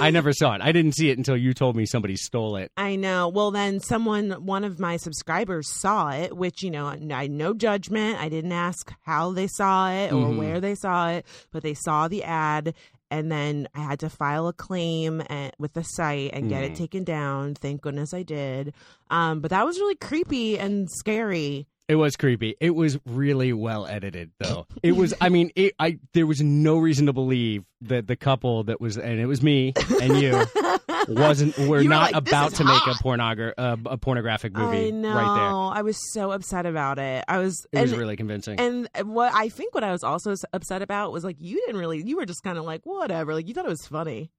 [0.02, 0.62] I never saw it.
[0.62, 2.72] I didn't see it until you told me somebody stole it.
[2.78, 3.28] I know.
[3.28, 8.20] Well, then someone, one of my subscribers saw it, which, you know, I no judgment.
[8.20, 10.38] I didn't ask how they saw it or Mhm.
[10.38, 12.74] where they saw it, but they saw the ad.
[13.12, 16.76] And then I had to file a claim at, with the site and get it
[16.76, 17.56] taken down.
[17.56, 18.74] Thank goodness I did.
[19.10, 21.68] Um, but that was really creepy and scary.
[21.89, 22.56] It was creepy.
[22.62, 24.67] It was really well edited, though.
[24.84, 25.13] It was.
[25.19, 28.95] I mean, it, I there was no reason to believe that the couple that was,
[28.97, 30.45] and it was me and you,
[31.08, 31.58] wasn't.
[31.58, 35.15] We're You not like, about to make a pornogra- uh, a pornographic movie I know.
[35.15, 35.80] right there.
[35.80, 37.25] I was so upset about it.
[37.28, 37.65] I was.
[37.71, 38.60] It was really convincing.
[38.60, 42.04] And what I think what I was also upset about was like you didn't really
[42.06, 44.30] you were just kind of like whatever like you thought it was funny.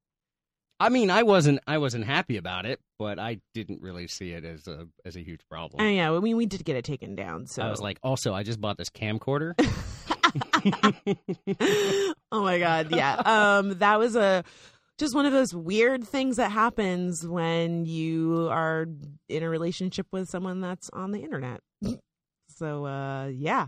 [0.80, 1.60] I mean, I wasn't.
[1.66, 5.20] I wasn't happy about it, but I didn't really see it as a as a
[5.20, 5.84] huge problem.
[5.84, 7.46] And yeah, I mean we did get it taken down.
[7.46, 9.52] So I was like, also, I just bought this camcorder.
[12.32, 13.14] oh my god, yeah.
[13.16, 14.42] Um, that was a
[14.98, 18.86] just one of those weird things that happens when you are
[19.28, 21.60] in a relationship with someone that's on the internet.
[22.48, 23.66] so uh, yeah,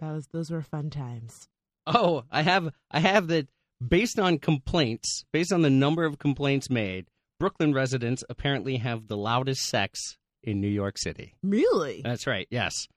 [0.00, 1.48] that was those were fun times.
[1.86, 3.48] Oh, I have I have that
[3.86, 7.06] based on complaints, based on the number of complaints made,
[7.38, 11.34] Brooklyn residents apparently have the loudest sex in New York City.
[11.42, 12.02] Really?
[12.02, 12.46] That's right.
[12.50, 12.88] Yes.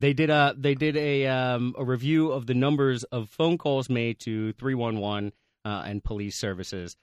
[0.00, 3.90] They did a they did a um, a review of the numbers of phone calls
[3.90, 5.32] made to 311
[5.64, 6.96] uh, and police services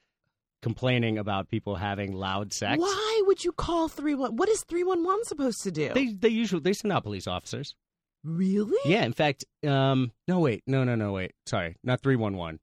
[0.62, 2.80] complaining about people having loud sex.
[2.80, 4.36] Why would you call three one?
[4.36, 5.92] What is three one one supposed to do?
[5.92, 7.76] They they usually they send out police officers.
[8.24, 8.78] really?
[8.90, 10.62] Yeah, in fact, um no wait.
[10.66, 11.32] No, no, no, wait.
[11.44, 11.76] Sorry.
[11.84, 12.60] Not 311.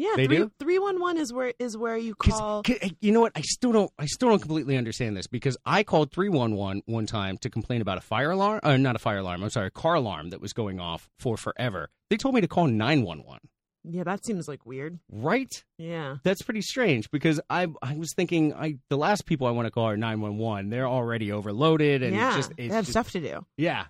[0.00, 0.52] Yeah, They three, do?
[0.58, 2.62] 311 is where is where you call.
[2.62, 3.32] 'cause, you know what?
[3.34, 3.92] I still don't.
[3.98, 7.50] I still don't completely understand this because I called three one one one time to
[7.50, 8.60] complain about a fire alarm.
[8.62, 9.42] Uh, not a fire alarm.
[9.42, 11.90] I'm sorry, a car alarm that was going off for forever.
[12.08, 13.40] They told me to call nine one one.
[13.84, 14.98] Yeah, that seems like weird.
[15.10, 15.64] Right?
[15.76, 16.16] Yeah.
[16.22, 19.70] That's pretty strange because I I was thinking I the last people I want to
[19.70, 20.70] call are nine one one.
[20.70, 22.28] They're already overloaded and yeah.
[22.28, 23.44] it's just they have just, stuff to do.
[23.58, 23.84] yeah.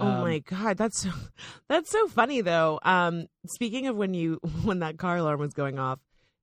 [0.00, 1.10] Oh Um, my god, that's so,
[1.68, 2.78] that's so funny though.
[2.82, 5.98] Um, speaking of when you when that car alarm was going off,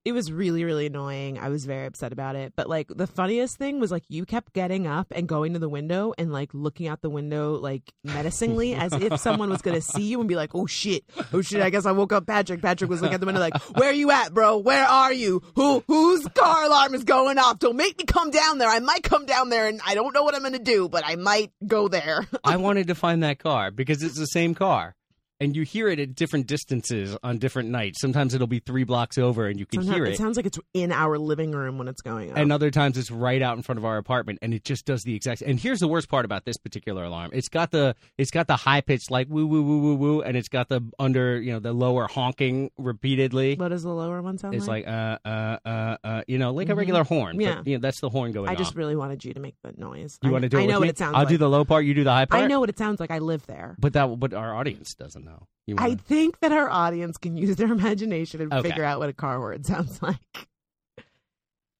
[0.05, 1.39] it was really really annoying.
[1.39, 2.53] I was very upset about it.
[2.55, 5.67] But like the funniest thing was like you kept getting up and going to the
[5.67, 10.03] window and like looking out the window like menacingly as if someone was gonna see
[10.03, 11.61] you and be like, oh shit, oh shit.
[11.61, 12.61] I guess I woke up Patrick.
[12.61, 14.57] Patrick was looking at the window like, where are you at, bro?
[14.57, 15.41] Where are you?
[15.55, 17.57] Who whose car alarm is going off?
[17.59, 18.69] Don't make me come down there.
[18.69, 21.15] I might come down there and I don't know what I'm gonna do, but I
[21.15, 22.27] might go there.
[22.43, 24.95] I wanted to find that car because it's the same car.
[25.41, 28.00] And you hear it at different distances on different nights.
[28.00, 30.17] Sometimes it'll be three blocks over and you can Sometimes- hear it it.
[30.17, 32.38] sounds like it's in our living room when it's going on.
[32.38, 35.04] and other times it's right out in front of our apartment and it just does
[35.04, 38.32] the exact and here's the worst part about this particular alarm it's got the it's
[38.32, 41.39] got the high pitched like woo woo woo woo woo and it's got the under
[41.41, 44.86] you know the lower honking repeatedly what does the lower one sound it's like?
[44.86, 46.78] like uh uh uh uh you know like a Mhm.
[46.78, 47.56] regular horn Yeah.
[47.56, 49.74] but you know that's the horn going I just really wanted you to make the
[49.78, 50.17] noise.
[50.24, 50.80] you I, want to do it I know me?
[50.80, 51.17] what it sounds like.
[51.17, 51.30] I'll like.
[51.30, 53.12] do the low part you do the high part I know what it sounds like.
[53.12, 53.76] I live there.
[53.80, 57.55] but that but our audience doesn't know I wanna, think that our audience can use
[57.55, 58.69] their imagination and Okay.
[58.69, 60.47] figure out what a car horn sounds like.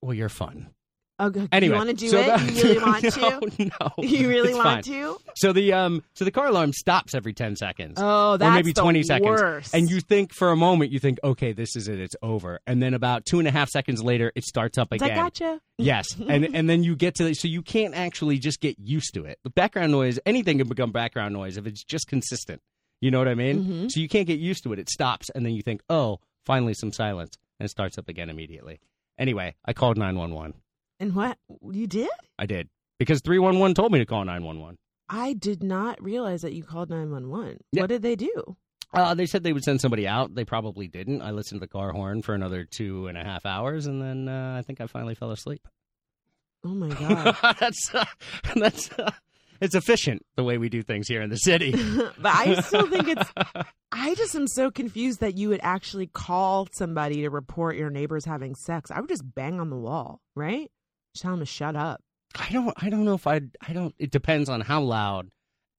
[0.02, 0.70] well you're fun
[1.18, 2.40] Okay, anyway you want to do so it?
[2.52, 3.70] you really want no, to?
[3.80, 4.82] no You really want fine.
[4.82, 5.18] to?
[5.34, 8.82] so the um so the car alarm stops every 10 seconds Oh, that's maybe the
[8.82, 9.70] 20 seconds.
[9.72, 12.60] And you think for a moment, you think, okay, this is it, it's over.
[12.66, 15.08] And then about two and a half seconds later, it starts up again.
[15.08, 15.58] like, gotcha.
[15.78, 19.14] Yes, and and then you get to the, so you can't actually just get used
[19.14, 19.38] to it.
[19.42, 22.60] The background noise, anything can become background noise if it's just consistent.
[23.00, 23.64] You know what I mean?
[23.64, 23.90] Mhm.
[23.92, 24.78] So you can't get used to it.
[24.78, 28.30] It stops, and then you think, oh, finally some silence, and it starts up again
[28.30, 28.80] immediately.
[29.18, 30.54] Anyway, I called nine one one.
[30.98, 31.36] And what
[31.70, 32.08] you did?
[32.38, 34.78] I did because three one one told me to call nine one one.
[35.08, 37.58] I did not realize that you called nine one one.
[37.72, 37.82] Yeah.
[37.82, 38.56] What did they do?
[38.94, 40.34] Uh, they said they would send somebody out.
[40.34, 41.20] They probably didn't.
[41.20, 44.28] I listened to the car horn for another two and a half hours, and then
[44.28, 45.66] uh, I think I finally fell asleep.
[46.64, 47.36] Oh my god.
[47.60, 48.04] that's uh,
[48.56, 49.10] that's uh,
[49.60, 51.72] it's efficient the way we do things here in the city.
[52.18, 53.30] but I still think it's.
[53.92, 58.24] I just am so confused that you would actually call somebody to report your neighbors
[58.24, 58.90] having sex.
[58.90, 60.70] I would just bang on the wall, right?
[61.14, 62.00] Just tell them to shut up.
[62.38, 62.74] I don't.
[62.82, 63.40] I don't know if I.
[63.66, 63.94] I don't.
[63.98, 65.30] It depends on how loud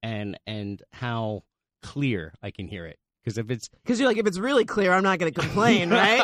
[0.01, 1.43] and and how
[1.81, 2.97] clear I can hear it.
[3.23, 5.89] Because if it's Because you're like, if it's really clear, I'm not going to complain,
[5.89, 6.23] right?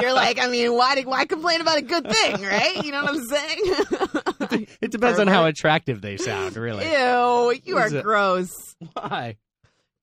[0.00, 2.84] You're like, I mean, why why complain about a good thing, right?
[2.84, 4.66] You know what I'm saying?
[4.80, 6.56] it depends on how attractive they sound.
[6.56, 6.84] Really.
[6.84, 8.50] Ew, you are it- gross.
[8.94, 9.36] Why?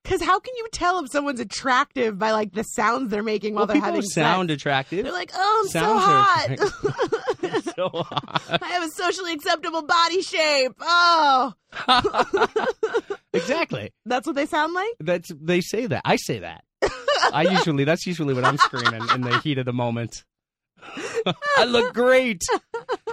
[0.04, 3.62] Because how can you tell if someone's attractive by like the sounds they're making while
[3.62, 4.62] Well, they're people having sound sex?
[4.62, 5.04] attractive.
[5.04, 7.64] They're like, oh, I'm Sounds so hot.
[7.76, 8.60] so hot.
[8.64, 10.72] I have a socially acceptable body shape.
[10.80, 11.54] Oh,
[13.34, 13.92] exactly.
[14.06, 14.94] that's what they sound like.
[15.00, 16.02] That's they say that.
[16.06, 16.64] I say that.
[17.34, 20.24] I usually that's usually what I'm screaming in the heat of the moment.
[21.58, 22.44] I look great.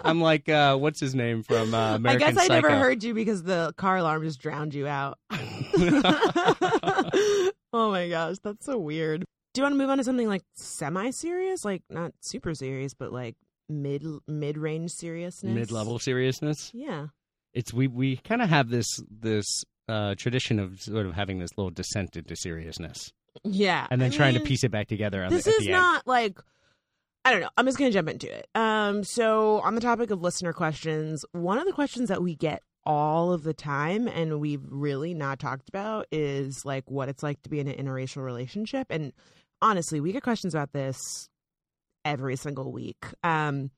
[0.05, 2.69] I'm like, uh, what's his name from uh, American I guess I Psycho?
[2.69, 5.19] never heard you because the car alarm just drowned you out.
[7.73, 9.25] oh my gosh, that's so weird.
[9.55, 13.12] Do you want to move on to something like semi-serious, like not super serious, but
[13.12, 13.35] like
[13.69, 16.71] mid mid-range seriousness, Mid-level seriousness.
[16.75, 17.07] Yeah,
[17.55, 21.51] It's we we kind of have this this uh, tradition of sort of having this
[21.57, 23.11] little descent into seriousness,
[23.44, 25.27] yeah, and then I trying mean, to piece it back together.
[25.31, 25.72] This the, is the end.
[25.72, 26.38] not like
[27.25, 27.51] I don't know.
[27.57, 28.49] I'm just gonna jump into it.
[28.55, 32.62] Um, so on the topic of listener questions, one of the questions that we get
[32.85, 37.42] all of the time and we've really not talked about is like what it's like
[37.42, 38.87] to be in an interracial relationship.
[38.90, 39.12] And
[39.61, 40.96] honestly, we get questions about this
[42.05, 43.05] every single week.
[43.25, 43.72] Um,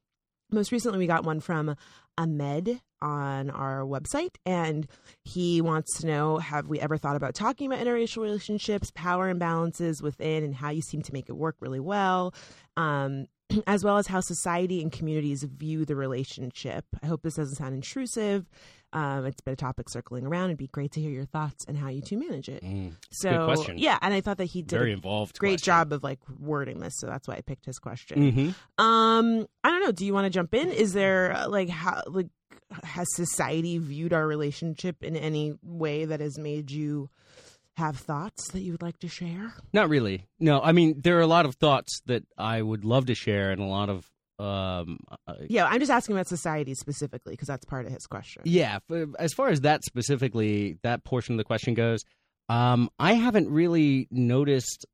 [0.51, 1.75] most recently, we got one from
[2.19, 4.89] Ahmed on our website, and
[5.25, 10.03] he wants to know Have we ever thought about talking about interracial relationships, power imbalances
[10.03, 12.35] within, and how you seem to make it work really well?
[12.77, 13.27] Um,
[13.67, 16.85] as well as how society and communities view the relationship.
[17.03, 18.47] I hope this doesn't sound intrusive.
[18.93, 20.47] Um, it's been a topic circling around.
[20.47, 22.63] It'd be great to hear your thoughts and how you two manage it.
[22.65, 23.79] Mm, So, good question.
[23.79, 25.39] yeah, and I thought that he did very a involved.
[25.39, 25.65] great question.
[25.67, 28.33] job of like wording this, so that's why I picked his question.
[28.33, 28.55] Mhm.
[28.83, 29.93] Um, I don't know.
[29.93, 30.71] Do you want to jump in?
[30.71, 32.29] Is there uh, like how like
[32.83, 37.11] has society viewed our relationship in any way that has made you
[37.79, 39.55] have thoughts that you would like to share?
[39.73, 40.27] Not really.
[40.39, 43.51] No, I mean there are a lot of thoughts that I would love to share,
[43.51, 44.07] and a lot of
[44.39, 48.43] um, uh, Yeah, I'm just asking about society specifically because that's part of his question.
[48.45, 48.79] yeah.
[49.19, 52.05] As far as that specifically, that portion of the question goes,
[52.49, 54.87] um, I haven't really noticed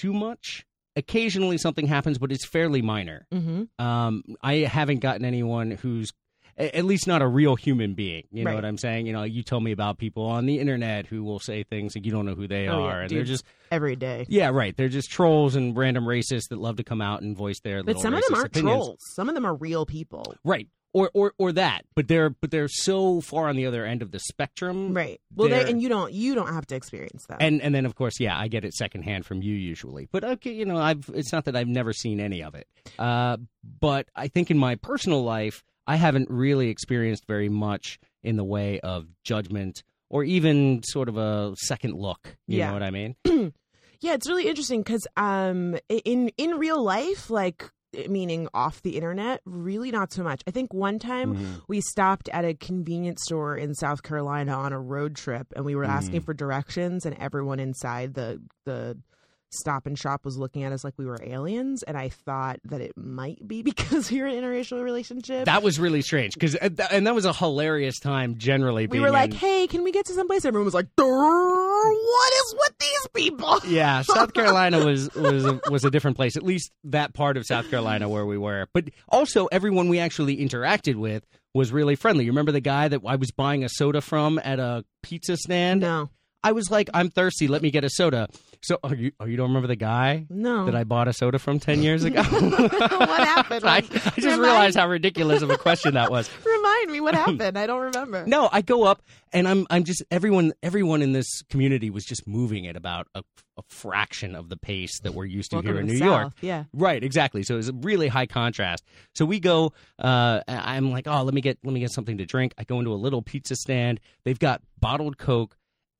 [0.00, 0.64] too much.
[0.96, 3.24] Occasionally something happens, but it's fairly minor.
[3.32, 3.84] Mm-hmm.
[3.84, 6.10] Um, I haven't gotten anyone who's
[6.58, 8.24] at least not a real human being.
[8.32, 8.54] You know Right.
[8.56, 9.06] what I'm saying?
[9.06, 12.04] You know, you tell me about people on the internet who will say things and
[12.04, 14.26] you don't know who they Oh, yeah, are, and they're just Every day.
[14.28, 14.76] yeah, right.
[14.76, 17.82] They're just trolls and random racists that love to come out and voice their.
[17.82, 18.76] But some of them aren't opinions.
[18.76, 18.98] trolls.
[19.14, 20.34] Some of them are real people.
[20.44, 20.66] right?
[20.94, 24.10] Or or or that, but they're but they're so far on the other end of
[24.10, 25.20] the spectrum, Right.
[25.36, 27.42] Well, they and you don't you don't have to experience that.
[27.42, 30.08] And and then of course, yeah, I get it secondhand from you usually.
[30.10, 32.66] But okay, you know, I've it's not that I've never seen any of it.
[32.98, 33.36] Uh,
[33.80, 38.44] but I think in my personal life, I haven't really experienced very much in the
[38.44, 42.36] way of judgment or even sort of a second look.
[42.46, 42.68] You Yeah.
[42.68, 43.16] know what I mean?
[44.00, 47.68] Yeah, it's really interesting because um, in in real life, like
[48.08, 50.40] meaning off the internet, really not so much.
[50.46, 51.62] I think one time Mhm.
[51.66, 55.74] we stopped at a convenience store in South Carolina on a road trip, and we
[55.74, 56.26] were asking Mhm.
[56.26, 58.98] for directions, and everyone inside the the
[59.50, 62.80] stop and shop was looking at us like we were aliens, and I thought that
[62.80, 65.44] it might be because we were in an interracial relationship.
[65.46, 68.36] That was really strange because uh, and that was a hilarious time.
[68.38, 72.32] Generally, we were like, in- "Hey, can we get to someplace?" Everyone was like, "What
[72.32, 76.36] is with these people?" Yeah, South Carolina was was a, was a different place.
[76.36, 78.66] At least that part of South Carolina where we were.
[78.72, 82.24] But also, everyone we actually interacted with was really friendly.
[82.24, 85.80] You remember the guy that I was buying a soda from at a pizza stand?
[85.82, 86.10] No,
[86.42, 87.46] I was like, "I'm thirsty.
[87.48, 88.28] Let me get a soda."
[88.62, 90.64] So, oh, you, oh, you don't remember the guy no.
[90.66, 92.22] that I bought a soda from ten years ago?
[92.22, 93.64] what happened?
[93.64, 96.28] I, I just Remind- realized how ridiculous of a question that was.
[96.44, 97.56] Remind me what happened.
[97.58, 98.26] I don't remember.
[98.26, 102.26] No, I go up and I'm I'm just everyone everyone in this community was just
[102.26, 103.22] moving at about a,
[103.56, 106.04] a fraction of the pace that we're used to Welcome here in to New the
[106.04, 106.32] York.
[106.40, 106.64] Yeah.
[106.72, 107.42] Right, exactly.
[107.42, 108.84] So it was a really high contrast.
[109.14, 109.72] So we go.
[109.98, 112.54] Uh, I'm like, oh, let me get let me get something to drink.
[112.58, 114.00] I go into a little pizza stand.
[114.24, 115.56] They've got bottled Coke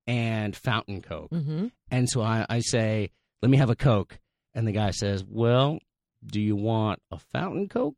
[0.07, 1.66] and fountain Coke, Mm-hmm.
[1.90, 3.11] And so I, I say,
[3.42, 4.18] let me have a Coke,
[4.55, 5.79] and the guy says, well,
[6.24, 7.96] do you want a fountain Coke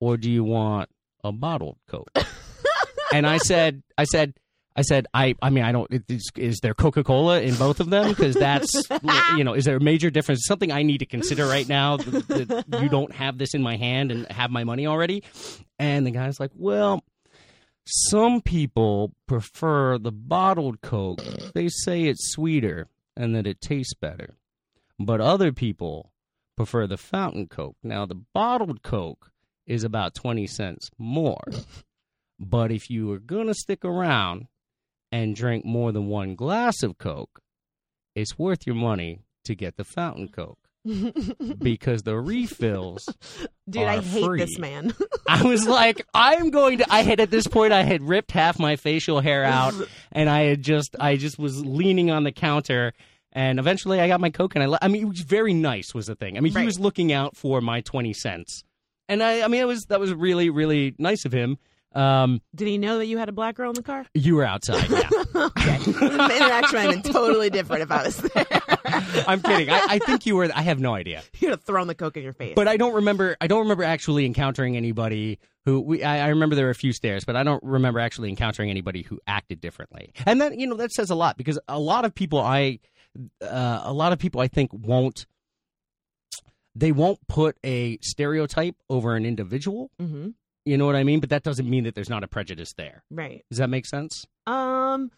[0.00, 0.90] or do you want
[1.22, 2.10] a bottled Coke?
[3.12, 4.34] and I said, I said.
[4.78, 5.90] I said, I, I mean, I don't.
[6.06, 8.08] Is, is there Coca Cola in both of them?
[8.08, 8.74] Because that's,
[9.34, 10.42] you know, is there a major difference?
[10.44, 13.78] Something I need to consider right now that, that you don't have this in my
[13.78, 15.24] hand and have my money already.
[15.78, 17.02] And the guy's like, well,
[17.86, 21.22] some people prefer the bottled Coke.
[21.54, 24.34] They say it's sweeter and that it tastes better.
[24.98, 26.12] But other people
[26.56, 27.76] prefer the fountain Coke.
[27.82, 29.30] Now, the bottled Coke
[29.66, 31.44] is about 20 cents more.
[32.38, 34.48] But if you are going to stick around
[35.10, 37.40] and drink more than one glass of Coke,
[38.14, 40.65] it's worth your money to get the fountain Coke
[41.58, 43.08] because the refills
[43.70, 44.38] Dude, I hate free.
[44.38, 44.94] this man.
[45.28, 46.86] I was like, I'm going to.
[46.92, 49.74] I had at this point, I had ripped half my facial hair out,
[50.12, 52.92] and I had just, I just was leaning on the counter,
[53.32, 54.66] and eventually, I got my coke, and I.
[54.66, 56.36] le- I mean, it was very nice, was the thing.
[56.36, 58.62] I mean, he was looking out for my twenty cents,
[59.08, 61.58] and I, I mean, it was that was really, really nice of him.
[61.94, 64.04] Um, Did he know that you had a black girl in the car?
[64.12, 65.08] you were outside, yeah.
[65.34, 65.78] okay.
[65.78, 68.46] the interaction might have been totally different if I was there.
[69.26, 69.70] I'm kidding.
[69.70, 70.48] I, I think you were.
[70.54, 71.22] I have no idea.
[71.38, 72.52] You'd have thrown the coke in your face.
[72.54, 73.36] But I don't remember.
[73.40, 75.80] I don't remember actually encountering anybody who.
[75.80, 78.70] We, I, I remember there were a few stares, but I don't remember actually encountering
[78.70, 80.12] anybody who acted differently.
[80.26, 82.80] And that you know that says a lot because a lot of people I,
[83.42, 85.26] uh, a lot of people I think won't.
[86.74, 89.90] They won't put a stereotype over an individual.
[89.98, 90.28] hmm
[90.66, 91.20] You know what I mean?
[91.20, 93.04] But that doesn't mean that there's not a prejudice there.
[93.10, 93.44] Right.
[93.50, 94.26] Does that make sense?
[94.46, 95.10] Um,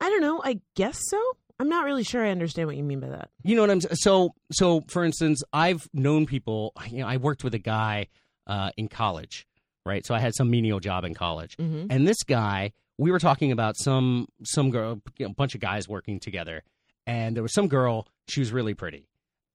[0.00, 0.42] I don't know.
[0.44, 1.22] I guess so.
[1.58, 3.30] I'm not really sure I understand what you mean by that.
[3.42, 7.44] You know what I'm so so for instance, I've known people, you know, I worked
[7.44, 8.08] with a guy
[8.46, 9.46] uh, in college,
[9.86, 10.04] right?
[10.04, 11.56] So I had some menial job in college.
[11.56, 11.86] Mm-hmm.
[11.88, 15.60] And this guy, we were talking about some some girl, you know, a bunch of
[15.60, 16.62] guys working together,
[17.06, 18.06] and there was some girl.
[18.28, 19.08] She was really pretty,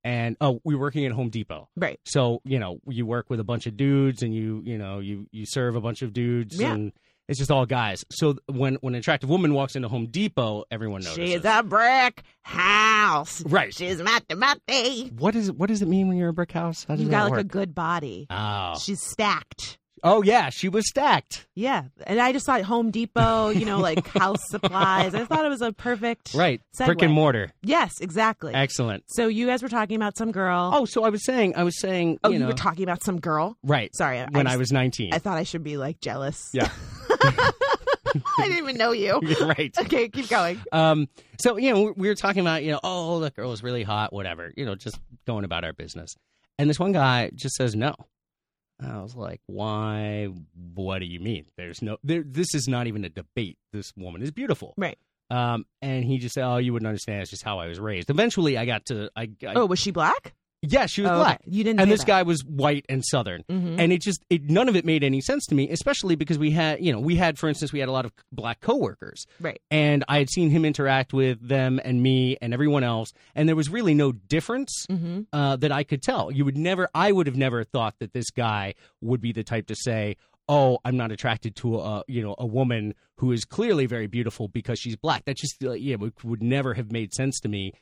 [0.04, 1.70] and oh, we're working at Home Depot.
[1.76, 2.00] Right.
[2.06, 5.28] So you know, you work with a bunch of dudes, and you you know you
[5.32, 6.74] you serve a bunch of dudes, Yeah.
[6.74, 6.92] and
[7.30, 8.04] it's just all guys.
[8.12, 11.30] So when when an attractive woman walks into Home Depot, everyone notices.
[11.30, 13.44] She's a brick house.
[13.46, 13.74] right.
[13.74, 15.12] She's matty matty.
[15.18, 16.84] What is what does it mean when you're a brick house?
[16.88, 17.40] How does that got like work?
[17.42, 18.28] a good body.
[18.30, 18.78] oh.
[18.80, 19.78] She's stacked.
[20.04, 21.48] Oh yeah, she was stacked.
[21.56, 21.86] Yeah.
[22.08, 25.14] And I just thought Home Depot, you know, like house supplies.
[25.14, 26.34] I thought it was a perfect.
[26.34, 26.86] Right, Segue.
[26.88, 27.52] brick and mortar.
[27.64, 28.54] Yes, exactly.
[28.54, 29.04] Excellent.
[29.08, 30.72] So you guys were talking about some girl.
[30.74, 33.04] Oh, so I was saying, I was saying, Oh, you you, know, were talking about
[33.04, 33.58] some girl.
[33.64, 33.94] right.
[33.96, 35.14] Sorry, I, when I, just- was 19.
[35.14, 36.50] I thought I should be like jealous.
[36.54, 36.69] Yeah.
[38.38, 39.19] I didn't even know you.
[39.21, 39.73] You're right.
[39.80, 40.60] Okay, keep going.
[40.71, 41.08] Um,
[41.40, 43.84] so, you know, we- we were talking about, you know, oh, that girl was really
[43.84, 46.15] hot, whatever, you know, just going about our business.
[46.58, 47.96] And this one guy just says no.
[48.84, 50.29] I was like, why?
[50.73, 51.46] What do you mean?
[51.58, 53.58] There's no, there, this is not even a debate.
[53.73, 54.73] This woman is beautiful.
[54.77, 54.98] Right.
[55.29, 57.21] Um, and he just said, "Oh, you wouldn't understand.
[57.21, 59.10] It's just how I was raised." Eventually, I got to.
[59.15, 60.34] I, I Oh, was she black?
[60.62, 61.22] Yeah, she was Oh, okay.
[61.24, 61.80] black, You didn't.
[61.80, 62.08] and this that.
[62.08, 63.44] guy was white and Southern.
[63.50, 63.76] Mhm.
[63.80, 66.52] And it just it none of it made any sense to me, especially because we
[66.52, 69.60] had you know we had for instance we had a lot of black coworkers, Right.
[69.72, 73.56] and I had seen him interact with them and me and everyone else, and there
[73.56, 75.22] was really no difference Mm-hmm.
[75.34, 76.32] uh, that I could tell.
[76.32, 79.68] You would never, I would have never thought that this guy would be the type
[79.68, 80.16] to say,
[80.48, 84.48] "Oh, I'm not attracted to a you know a woman who is clearly very beautiful
[84.48, 87.74] because she's black." That just yeah would, would never have made sense to me,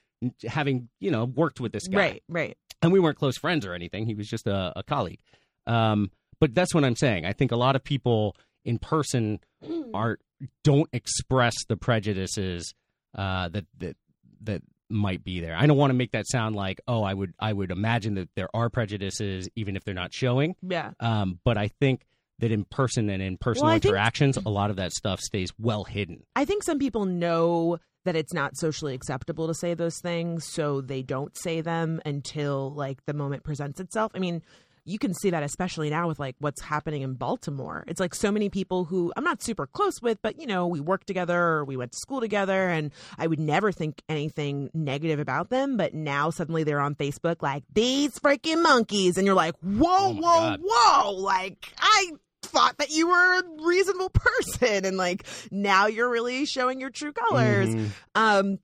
[0.47, 2.23] having you know worked with this guy Right.
[2.27, 2.57] Right.
[2.81, 4.05] and we weren't close friends or anything.
[4.05, 5.19] He was just a, a colleague.
[5.67, 7.25] Um, but that's what I'm saying.
[7.25, 9.39] I think a lot of people in person
[9.93, 10.19] are
[10.63, 12.73] don't express the prejudices
[13.15, 13.97] uh, that that
[14.43, 15.55] that might be there.
[15.55, 18.29] I don't want to make that sound like oh, I would I would imagine that
[18.35, 20.55] there are prejudices even if they're not showing.
[20.61, 20.91] Yeah.
[20.99, 22.05] Um, but I think
[22.39, 25.19] that in person and in personal Well, I think- interactions, a lot of that stuff
[25.19, 26.23] stays well hidden.
[26.37, 27.79] I think some people know
[28.09, 32.71] that it's not socially acceptable to say those things, so they don't say them until
[32.73, 34.11] like the moment presents itself.
[34.15, 34.41] I mean,
[34.83, 37.83] you can see that especially now with like what's happening in Baltimore.
[37.87, 40.79] It's like so many people who I'm not super close with, but you know, we
[40.79, 45.19] work together or we went to school together and I would never think anything negative
[45.19, 49.53] about them, but now suddenly they're on Facebook like these freaking monkeys and you're like,
[49.61, 50.59] "Whoa, Oh whoa, God.
[50.63, 52.13] whoa." Like I
[52.49, 57.13] thought that you were a reasonable person and like now you're really showing your true
[57.13, 57.89] colors Mhm.
[58.15, 58.59] um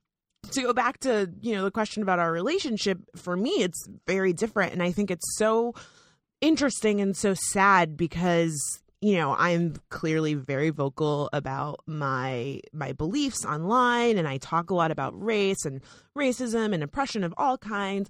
[0.52, 4.32] to go back to you know the question about our relationship for me it's very
[4.32, 5.74] different and i think it's so
[6.40, 8.54] interesting and so sad because
[9.00, 14.74] you know i'm clearly very vocal about my my beliefs online and i talk a
[14.74, 15.80] lot about race and
[16.16, 18.08] racism and oppression of all kinds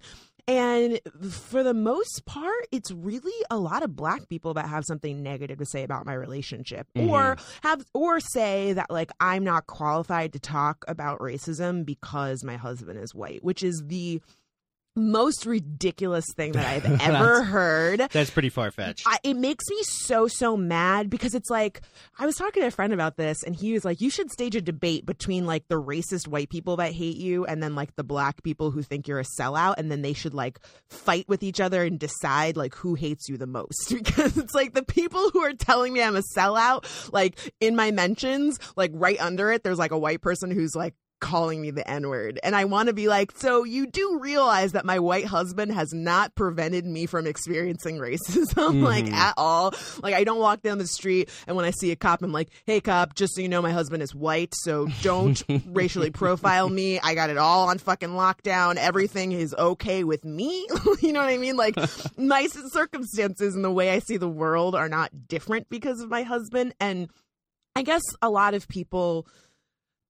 [0.49, 5.23] and for the most part it's really a lot of black people that have something
[5.23, 7.09] negative to say about my relationship mm-hmm.
[7.09, 12.57] or have or say that like i'm not qualified to talk about racism because my
[12.57, 14.21] husband is white which is the
[14.97, 19.07] most ridiculous thing that i've ever heard That's pretty far fetched.
[19.23, 21.83] It makes me so so mad because it's like
[22.19, 24.57] I was talking to a friend about this and he was like you should stage
[24.57, 28.05] a debate between like the racist white people that hate you and then like the
[28.05, 31.61] black people who think you're a sellout and then they should like fight with each
[31.61, 35.41] other and decide like who hates you the most because it's like the people who
[35.41, 39.79] are telling me I'm a sellout like in my mentions like right under it there's
[39.79, 42.39] like a white person who's like calling me the N word.
[42.43, 45.93] And I want to be like, so you do realize that my white husband has
[45.93, 49.13] not prevented me from experiencing racism, like Mhm.
[49.13, 49.75] at all.
[50.03, 52.51] Like, I don't walk down the street and when I see a cop, I'm like,
[52.67, 57.01] hey, cop, just so you know, my husband is white, so don't racially profile me.
[57.01, 58.77] I got it all on fucking lockdown.
[58.77, 60.67] Everything is okay with me.
[61.01, 61.57] you know what I mean?
[61.57, 61.77] Like,
[62.19, 66.23] my circumstances and the way I see the world are not different because of my
[66.25, 66.75] husband.
[66.79, 67.09] And
[67.75, 69.27] I guess a lot of people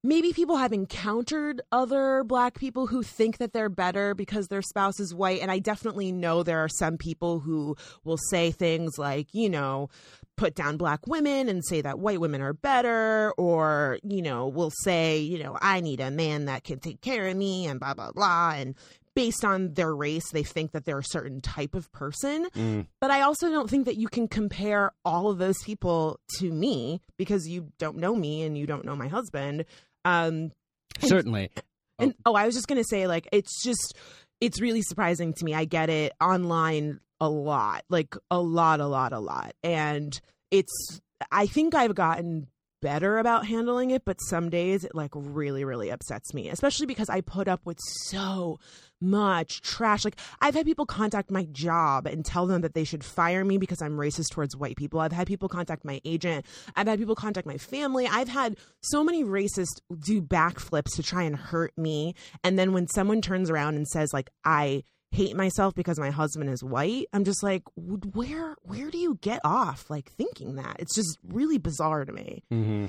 [0.07, 5.01] maybe people have encountered other black people who think that they're better because their spouse
[5.01, 9.35] is white and i definitely know there are some people who will say things like
[9.35, 9.89] you know
[10.37, 14.73] put down black women and say that white women are better or you know will
[14.83, 17.95] say you know i need a man that can take care of me and blah
[17.95, 18.75] blah blah and
[19.15, 22.87] based on their race they think that they're a certain type of person Mm.
[23.01, 27.01] but I also don't think that you can compare all of those people to me
[27.17, 29.65] because you don't know me and you don't know my husband.
[30.07, 30.53] Um,
[31.01, 31.51] Certainly.
[31.99, 33.97] and oh, I was just gonna say, like, it's just,
[34.41, 35.55] it's really surprising to me.
[35.55, 40.19] I get it online a lot, like a lot, a lot, a lot, and
[40.51, 41.01] it's.
[41.33, 42.49] I think I've gotten
[42.87, 47.09] better about handling it, but some days it like really, really upsets me, especially because
[47.09, 48.61] I put up with so
[49.01, 50.05] much trash.
[50.05, 53.59] Like I've had people contact my job and tell them that they should fire me
[53.59, 55.01] because I'm racist towards white people.
[55.01, 56.47] I've had people contact my agent.
[56.77, 58.07] I've had people contact my family.
[58.07, 62.15] I've had so many racists do backflips to try and hurt me.
[62.45, 64.85] And then when someone turns around and says like I
[65.17, 69.41] hate myself because my husband is white, I'm just like, where where do you get
[69.45, 70.77] off like thinking that?
[70.79, 72.45] It's just really bizarre to me.
[72.51, 72.87] hmm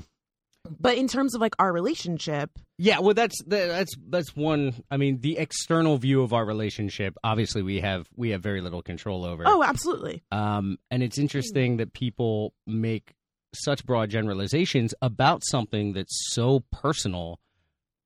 [0.80, 4.74] But in terms of like our relationship, Yeah, well, that's that's that's one.
[4.90, 7.14] I mean, the external view of our relationship.
[7.24, 9.44] Obviously, we have we have very little control over.
[9.46, 10.22] oh, absolutely.
[10.30, 13.14] Um, and it's interesting that people make
[13.54, 17.40] such broad generalizations about something that's so personal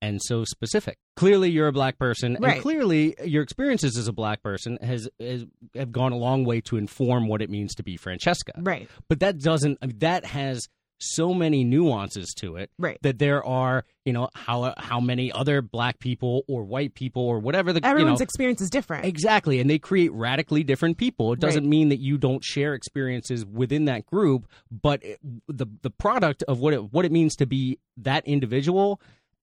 [0.03, 0.99] and so specific.
[1.17, 2.55] Clearly, you're a black person, Right.
[2.55, 6.61] and clearly, your experiences as a black person has, has have gone a long way
[6.63, 8.53] to inform what it means to be Francesca.
[8.59, 8.89] Right.
[9.09, 9.79] But that doesn't.
[9.81, 10.69] I mean, that has
[11.05, 12.97] so many nuances to it Right.
[13.03, 17.41] that there are, you know, how how many other black people or white people or
[17.41, 19.05] whatever the Everyone's you know, experience is different.
[19.05, 21.33] Exactly, and they create radically different people.
[21.33, 21.69] It doesn't Right.
[21.71, 26.61] mean that you don't share experiences within that group, but it, the the product of
[26.61, 29.01] what it what it means to be that individual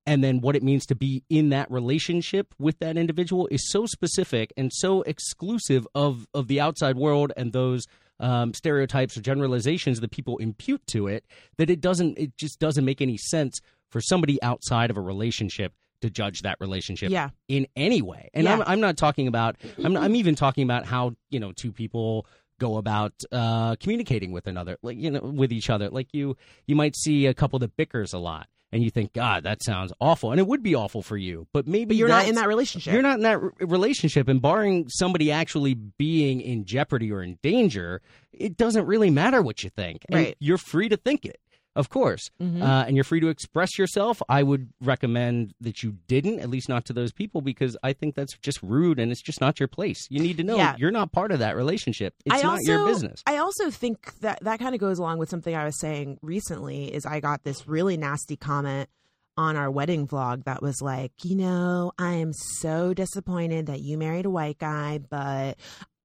[0.09, 3.85] and then what it means to be in that relationship with that individual is so
[3.85, 7.85] specific and so exclusive of of the outside world and those
[8.19, 11.23] um, stereotypes or generalizations that people impute to it
[11.57, 15.73] that it doesn't it just doesn't make any sense for somebody outside of a relationship
[16.01, 17.29] to judge that relationship Yeah.
[17.47, 18.29] in any way.
[18.33, 18.53] And Yeah.
[18.53, 19.57] I'm, I'm not talking about.
[19.83, 22.25] I'm, I'm even talking about how you know two people
[22.59, 25.89] go about uh, communicating with another, like you know, with each other.
[25.89, 26.37] Like you,
[26.67, 29.91] you might see a couple that bickers a lot, and you think, God, that sounds
[29.99, 31.47] awful, and it would be awful for you.
[31.53, 32.93] But maybe But you're not in that relationship.
[32.93, 37.39] You're not in that r- relationship, and barring somebody actually being in jeopardy or in
[37.41, 38.01] danger,
[38.31, 40.03] it doesn't really matter what you think.
[40.11, 40.35] Right.
[40.39, 41.39] You're free to think it,
[41.75, 42.61] of course, Mhm.
[42.61, 44.21] uh, and you're free to express yourself.
[44.27, 48.15] I would recommend that you didn't, at least not to those people, because I think
[48.15, 50.07] that's just rude and it's just not your place.
[50.09, 50.75] You need to know Yeah.
[50.77, 52.15] you're not part of that relationship.
[52.25, 53.21] It's I not also, your business.
[53.27, 56.93] I also think that that kind of goes along with something I was saying recently.
[56.93, 58.89] Is I got this really nasty comment
[59.37, 63.97] on our wedding vlog that was like, you know, I am so disappointed that you
[63.97, 65.57] married a white guy, but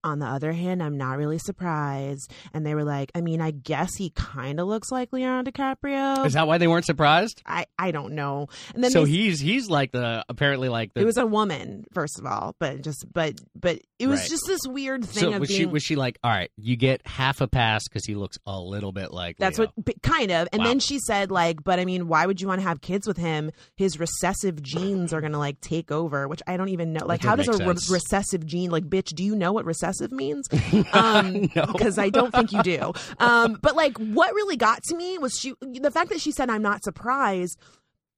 [0.05, 2.31] on the other hand, I'm not really surprised.
[2.53, 6.25] And they were like, I mean, I guess he kind of looks like Leonardo DiCaprio.
[6.27, 7.43] Is that why they weren't surprised?
[7.47, 8.49] I I don't know.
[8.75, 11.85] And then so they, he's he's like the apparently like the it was a woman,
[11.93, 14.29] first of all, but just but but it was Right.
[14.31, 16.77] just this weird thing so of was being she was she like all right you
[16.77, 19.71] get half a pass because he looks a little bit like That's Leo.
[19.75, 20.49] what, kind of.
[20.53, 20.69] And Wow.
[20.69, 23.17] then she said, like, but I mean, why would you want to have kids with
[23.17, 23.51] him?
[23.77, 27.07] His recessive genes are going to like take over, which I don't even know.
[27.07, 30.49] Like, how does a re- recessive gene, like, bitch, do you know what recessive means?
[30.93, 31.67] Um, No.
[31.67, 32.93] because I don't think you do.
[33.19, 36.51] Um, but like, what really got to me was she, the fact that she said,
[36.51, 37.59] I'm not surprised.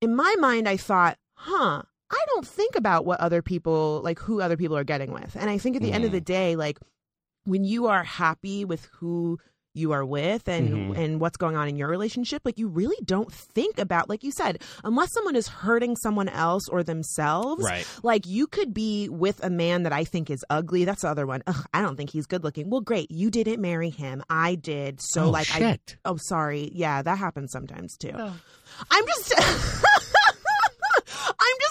[0.00, 4.40] In my mind, I thought, huh, I don't think about what other people, like, who
[4.40, 5.36] other people are getting with.
[5.36, 6.78] And I think at the end of the day, like,
[7.44, 9.38] when you are happy with who
[9.76, 10.96] you are with and Mhm.
[10.98, 14.30] and what's going on in your relationship like you really don't think about like you
[14.32, 17.86] said unless someone is hurting someone else or themselves right.
[18.02, 20.84] like you could be with a man that I think is ugly.
[20.84, 21.42] That's the other one.
[21.46, 24.22] Ugh, I don't think he's good looking well great you didn't marry him.
[24.30, 25.00] I did.
[25.00, 25.96] So oh, like I shit.
[26.04, 26.70] oh sorry.
[26.74, 28.12] Yeah that happens sometimes too.
[28.14, 28.34] Oh.
[28.90, 29.34] I'm just
[31.38, 31.65] I'm just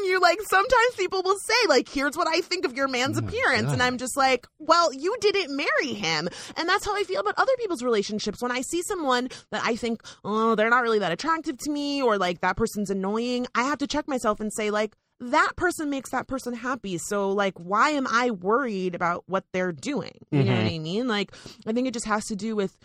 [0.00, 3.16] telling you like sometimes people will say like here's what I think of your man's
[3.16, 7.02] Oh appearance and I'm just like well you didn't marry him and that's how I
[7.04, 8.42] feel about other people's relationships.
[8.42, 12.02] When I see someone that I think oh they're not really that attractive to me
[12.02, 15.90] or like that person's annoying I have to check myself and say like that person
[15.90, 20.12] makes that person happy so like why am I worried about what they're doing?
[20.30, 20.74] You know what Mhm.
[20.76, 21.08] I mean?
[21.08, 21.32] Like
[21.66, 22.76] I think it just has to do with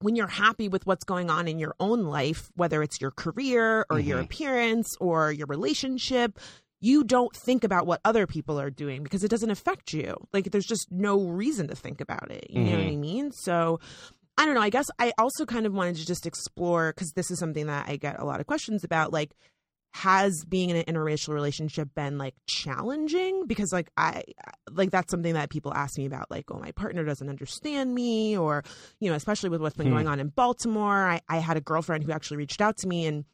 [0.00, 3.84] when you're happy with what's going on in your own life, whether it's your career
[3.90, 4.24] or your Mhm.
[4.24, 6.38] appearance or your relationship,
[6.80, 10.14] you don't think about what other people are doing because it doesn't affect you.
[10.32, 12.46] Like there's just no reason to think about it.
[12.50, 13.32] You know what I mean?
[13.32, 13.80] So
[14.36, 14.60] I don't know.
[14.60, 17.88] I guess I also kind of wanted to just explore because this is something that
[17.88, 19.12] I get a lot of questions about.
[19.12, 19.34] Like,
[19.94, 23.46] has being in an interracial relationship been like challenging?
[23.46, 24.22] Because like I
[24.70, 26.30] like that's something that people ask me about.
[26.30, 28.62] Like, oh, my partner doesn't understand me, or
[29.00, 29.94] you know, especially with what's been Hmm.
[29.94, 31.08] going on in Baltimore.
[31.08, 33.24] I, I had a girlfriend who actually reached out to me and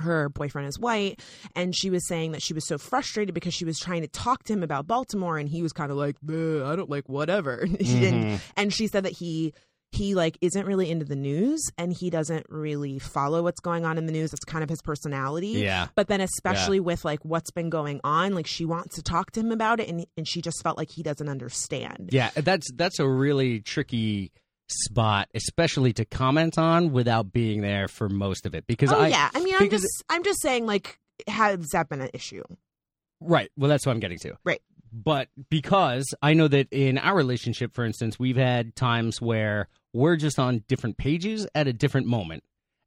[0.00, 1.20] her boyfriend is white
[1.56, 4.44] and she was saying that she was so frustrated because she was trying to talk
[4.44, 7.98] to him about Baltimore and he was kind of like I don't like whatever she
[7.98, 8.40] didn't Mhm.
[8.56, 9.54] and she said that he
[9.92, 13.96] he like isn't really into the news and he doesn't really follow what's going on
[13.96, 14.30] in the news.
[14.30, 15.48] That's kind of his personality.
[15.48, 15.88] Yeah.
[15.94, 19.40] But then especially with like what's been going on like she wants to talk to
[19.40, 22.10] him about it and and she just felt like he doesn't understand.
[22.12, 24.30] Yeah, that's that's a really tricky
[24.68, 28.66] spot, especially to comment on without being there for most of it.
[28.66, 29.30] Because oh I yeah.
[29.34, 32.44] I mean i'm just i'm just saying like has that been an issue?
[33.20, 34.36] Right, well, that's what I'm getting to.
[34.44, 34.62] Right.
[34.92, 40.16] But because I know that in our relationship, for instance, we've had times where we're
[40.16, 42.44] just on different pages at a different moment,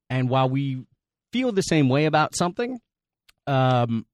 [0.09, 0.85] and while we
[1.31, 2.79] feel the same way about something,
[3.47, 4.05] um,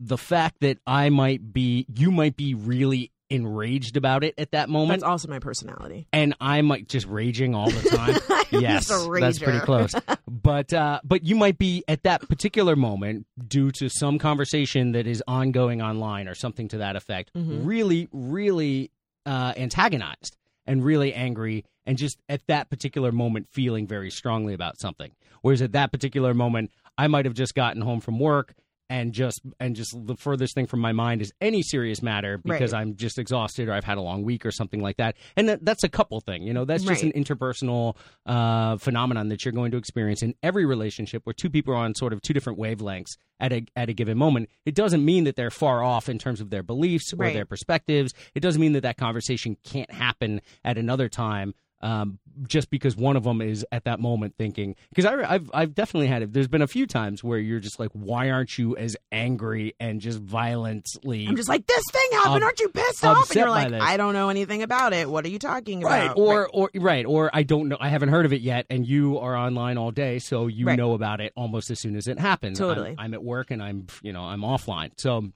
[0.00, 4.68] the fact that I might be, you might be really enraged about it at that
[4.68, 8.16] moment, that's also my personality and I'm like just raging all the time.
[8.52, 9.94] I'm yes, that's pretty close.
[10.28, 15.06] But uh, but you might be at that particular moment due to some conversation that
[15.06, 17.32] is ongoing online or something to that effect.
[17.34, 17.64] Mhm.
[17.64, 18.90] Really, really
[19.24, 20.36] uh, antagonized
[20.66, 25.12] and really angry, and just at that particular moment feeling very strongly about something.
[25.42, 28.54] Whereas at that particular moment, I might have just gotten home from work.
[28.92, 32.74] And just and just the furthest thing from my mind is any serious matter because
[32.74, 32.80] Right.
[32.80, 35.16] I'm just exhausted or I've had a long week or something like that.
[35.34, 36.66] And that, that's a couple thing, you know.
[36.66, 37.14] That's just Right.
[37.14, 41.72] an interpersonal uh, phenomenon that you're going to experience in every relationship where two people
[41.72, 44.50] are on sort of two different wavelengths at a at a given moment.
[44.66, 47.32] It doesn't mean that they're far off in terms of their beliefs or Right.
[47.32, 48.12] their perspectives.
[48.34, 51.54] It doesn't mean that that conversation can't happen at another time.
[51.82, 56.06] Um, just because one of them is at that moment thinking, because I've I've definitely
[56.06, 56.32] had it.
[56.32, 60.00] There's been a few times where you're just like, why aren't you as angry and
[60.00, 61.26] just violently?
[61.26, 62.36] I'm just like, this thing happened.
[62.36, 63.30] Um, aren't you pissed off?
[63.30, 63.72] And you're like.
[63.72, 65.10] I don't know anything about it.
[65.10, 66.18] What are you talking right about?
[66.18, 67.76] or or right or I don't know.
[67.80, 70.78] I haven't heard of it yet, and you are online all day, so you Right.
[70.78, 72.60] know about it almost as soon as it happens.
[72.60, 72.94] I'm- Totally.
[72.96, 75.30] I'm, at work and I'm you know I'm offline, so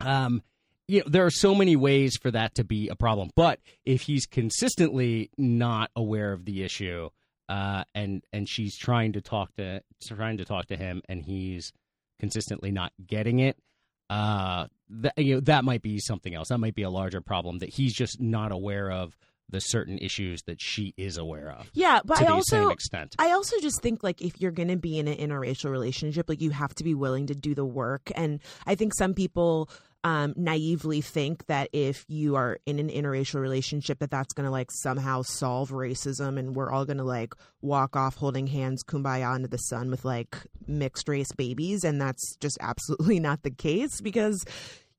[0.00, 0.42] um.
[0.88, 4.02] You know, there are so many ways for that to be a problem, but if
[4.02, 7.10] he's consistently not aware of the issue,
[7.48, 11.72] uh, and and she's trying to talk to trying to talk to him, and he's
[12.20, 13.56] consistently not getting it,
[14.10, 16.48] uh, that you know that might be something else.
[16.48, 19.16] That might be a larger problem that he's just not aware of
[19.48, 22.74] the certain issues that she is aware of yeah, but I also.
[23.18, 26.40] I also just think like if you're going to be in an interracial relationship, like
[26.40, 28.10] you have to be willing to do the work.
[28.14, 29.70] And I think some people
[30.04, 34.50] um, naively think that if you are in an interracial relationship, that that's going to
[34.50, 39.34] like somehow solve racism, and we're all going to like walk off holding hands, kumbaya
[39.34, 40.36] into the sun with like
[40.66, 44.44] mixed race babies, and that's just absolutely not the case because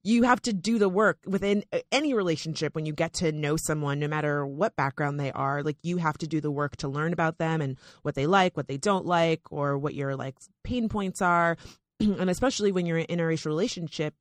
[0.04, 3.58] you have to do the work within uh, any relationship when you get to know
[3.58, 6.88] someone no matter what background they are like you have to do the work to
[6.88, 10.36] learn about them and what they like what they don't like or what your like
[10.64, 11.58] pain points are.
[12.00, 14.14] And especially when you're in an interracial relationship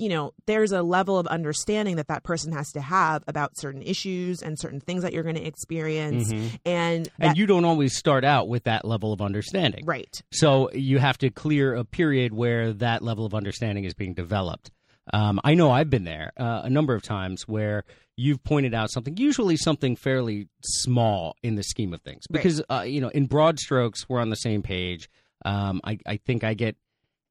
[0.00, 3.82] you know there's a level of understanding that that person has to have about certain
[3.82, 6.58] issues and certain things that you're going to experience Mhm.
[6.64, 9.84] and that, And you don't always start out with that level of understanding.
[9.84, 14.14] right So you have to clear a period where that level of understanding is being
[14.14, 14.70] developed.
[15.12, 17.84] Um, I know I've been there uh, a number of times where
[18.16, 22.42] you've pointed out something, usually something fairly small in the scheme of things, Right.
[22.42, 25.08] because uh, you know, in broad strokes, we're on the same page.
[25.44, 26.76] Um, I, I think I get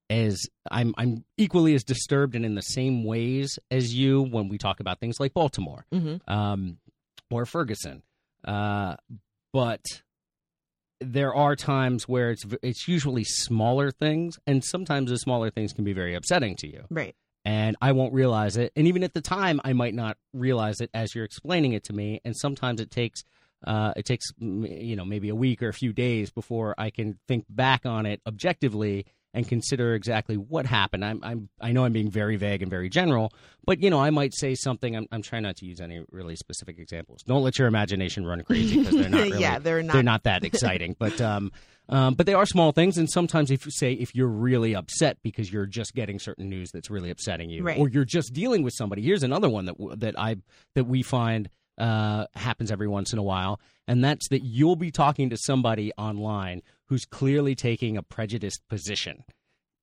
[0.10, 0.42] as
[0.72, 4.80] I'm I'm equally as disturbed and in the same ways as you when we talk
[4.80, 6.78] about things like Baltimore hmm um,
[7.32, 8.04] or Ferguson.
[8.44, 8.96] Uh,
[9.54, 9.82] but
[11.02, 15.84] there are times where it's it's usually smaller things, and sometimes the smaller things can
[15.84, 16.86] be very upsetting to you.
[16.90, 20.82] right And I won't realize it, and even at the time, I might not realize
[20.82, 22.20] it as you're explaining it to me.
[22.26, 23.24] And sometimes it takes
[23.66, 27.20] uh, it takes you know maybe a week or a few days before I can
[27.28, 31.06] think back on it objectively and consider exactly what happened.
[31.06, 33.32] I'm, I'm I know I'm being very vague and very general,
[33.66, 34.96] but you know I might say something.
[34.96, 37.22] I'm, I'm trying not to use any really specific examples.
[37.24, 40.24] Don't let your imagination run crazy because they're not really, yeah they're not they're not
[40.24, 40.96] that exciting.
[40.98, 41.52] but um,
[41.90, 45.18] um, but they are small things, and sometimes if you say if you're really upset
[45.24, 47.80] because you're just getting certain news that's really upsetting you, Right.
[47.80, 49.02] or you're just dealing with somebody.
[49.02, 50.38] Here's another one that that I
[50.76, 54.92] that we find uh, happens every once in a while, and that's that you'll be
[54.92, 59.24] talking to somebody online who's clearly taking a prejudiced position.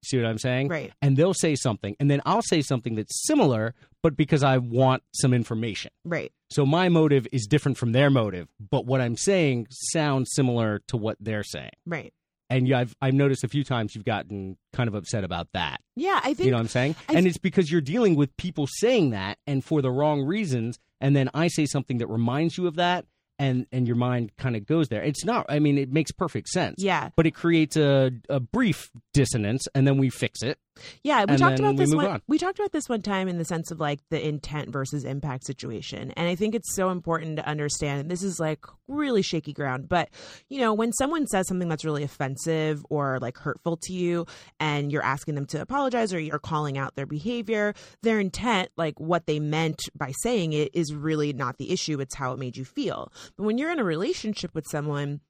[0.04, 0.68] See what I'm saying?
[0.68, 4.58] right And they'll say something, and then I'll say something that's similar, but because I
[4.58, 5.90] want some information.
[6.04, 10.80] right So my motive is different from their motive, but what I'm saying sounds similar
[10.88, 11.70] to what they're saying.
[11.86, 12.12] right
[12.50, 15.80] And yeah, I've I've noticed a few times you've gotten kind of upset about that.
[15.96, 16.94] yeah i think You know what I'm saying?
[17.08, 20.22] I and th- it's because you're dealing with people saying that and for the wrong
[20.24, 23.06] reasons, and then I say something that reminds you of that,
[23.38, 25.02] and and your mind kind of goes there.
[25.02, 25.46] It's not.
[25.48, 26.76] I mean, it makes perfect sense.
[26.78, 30.58] yeah But it creates a, a brief dissonance, and then we fix it.
[31.02, 32.06] Yeah, we and talked about we this one.
[32.06, 32.22] on.
[32.26, 35.46] We talked about this one time in the sense of like the intent versus impact
[35.46, 38.00] situation, and I think it's so important to understand.
[38.00, 40.08] And this is like really shaky ground, but
[40.48, 44.26] you know, when someone says something that's really offensive or like hurtful to you,
[44.60, 48.98] and you're asking them to apologize or you're calling out their behavior, their intent, like
[49.00, 52.00] what they meant by saying it, is really not the issue.
[52.00, 53.12] It's how it made you feel.
[53.36, 55.20] But when you're in a relationship with someone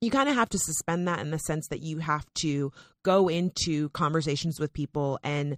[0.00, 2.72] you kind of have to suspend that in the sense that you have to
[3.08, 5.56] go into conversations with people and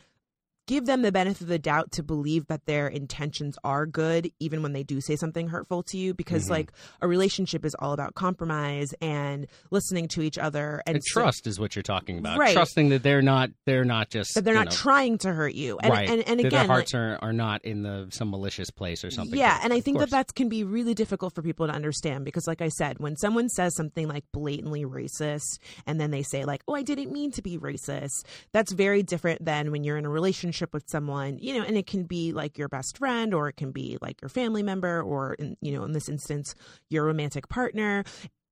[0.71, 4.63] give them the benefit of the doubt to believe that their intentions are good even
[4.63, 6.51] when they do say something hurtful to you because Mhm.
[6.51, 11.23] like a relationship is all about compromise and listening to each other and, And so-
[11.23, 12.39] trust is what you're talking about.
[12.39, 12.53] Right.
[12.55, 15.77] Trusting that they're not they're not just that they're not know, trying to hurt you
[15.83, 16.09] and right.
[16.09, 19.03] and, and that again their like- hearts are, are not in the some malicious place
[19.05, 19.37] or something.
[19.37, 22.47] Yeah, and I think that that can be really difficult for people to understand because,
[22.47, 26.63] like I said, when someone says something like blatantly racist and then they say, like,
[26.69, 30.11] oh, I didn't mean to be racist, that's very different than when you're in a
[30.11, 33.57] relationship with someone, you know, and it can be like your best friend or it
[33.57, 36.55] can be like your family member or, in, you know, in this instance,
[36.89, 38.05] your romantic partner.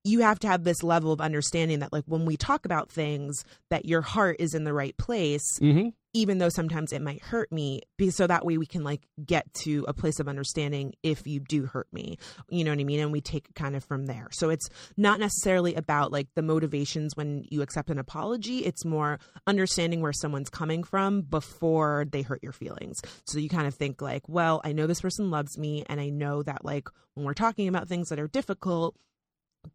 [0.05, 3.45] You have to have this level of understanding that, like, when we talk about things,
[3.69, 5.93] that your heart is in the right place Mhm.
[6.19, 9.85] Even though sometimes it might hurt me so that way we can like get to
[9.87, 12.19] a place of understanding if you do hurt me.
[12.49, 13.01] You know what i mean?
[13.01, 14.29] And we take it kind of from there.
[14.33, 18.65] So it's not necessarily about like the motivations when you accept an apology.
[18.65, 23.01] It's more understanding where someone's coming from before they hurt your feelings.
[23.27, 26.09] So you kind of think like well i know this person loves me and i
[26.09, 28.95] know that like when we're talking about things that are difficult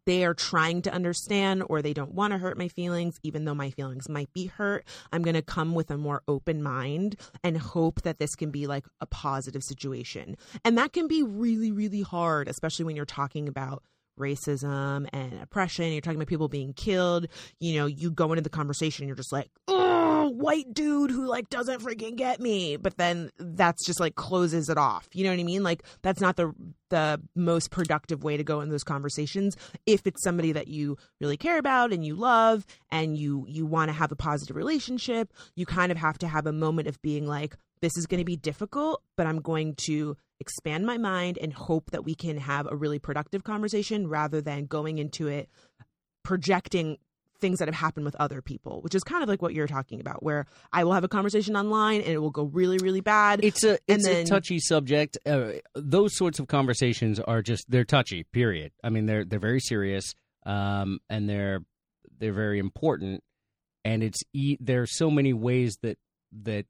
[0.06, 3.54] they are trying to understand or they don't want to hurt my feelings, even though
[3.54, 4.84] my feelings might be hurt.
[5.12, 8.66] I'm going to come with a more open mind and hope that this can be
[8.66, 10.36] like a positive situation.
[10.64, 13.82] And that can be really, really hard, especially when you're talking about
[14.18, 15.92] racism and oppression.
[15.92, 17.26] You're talking about people being killed.
[17.60, 19.50] You know, you go into the conversation, you're just like,
[20.34, 22.76] white dude who like doesn't freaking get me.
[22.76, 25.08] But then that's just like closes it off.
[25.12, 25.62] You know what I mean?
[25.62, 26.52] Like that's not the
[26.90, 29.56] the most productive way to go in those conversations.
[29.86, 33.88] If it's somebody that you really care about and you love and you you want
[33.88, 37.26] to have a positive relationship, you kind of have to have a moment of being
[37.26, 41.52] like, this is going to be difficult, but I'm going to expand my mind and
[41.52, 45.48] hope that we can have a really productive conversation rather than going into it
[46.24, 46.96] projecting
[47.44, 50.00] things that have happened with other people, which is kind of like what you're talking
[50.00, 53.44] about, where I will have a conversation online and it will go really, really bad.
[53.44, 55.18] It's a it's then, a touchy subject.
[55.26, 58.22] Uh, those sorts of conversations are just they're touchy.
[58.24, 58.72] Period.
[58.82, 60.14] I mean, they're they're very serious,
[60.46, 61.60] um, and they're
[62.18, 63.22] they're very important.
[63.84, 65.98] And it's e- there are so many ways that
[66.44, 66.64] that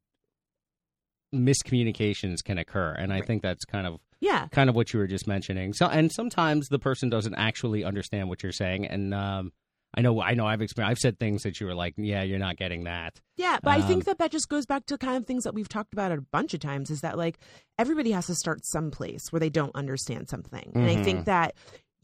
[1.33, 3.27] miscommunications can occur, and I Right.
[3.27, 5.73] think that's kind of yeah, kind of what you were just mentioning.
[5.73, 9.51] So, and sometimes the person doesn't actually understand what you're saying, and um,
[9.97, 10.91] I know, I know, I've experienced.
[10.91, 13.81] I've said things that you were like, "Yeah, you're not getting that." Yeah, but I
[13.81, 16.11] Um, think that that just goes back to kind of things that we've talked about
[16.11, 17.37] a bunch of times is that like
[17.79, 20.71] everybody has to start someplace where they don't understand something.
[20.75, 21.55] And I think that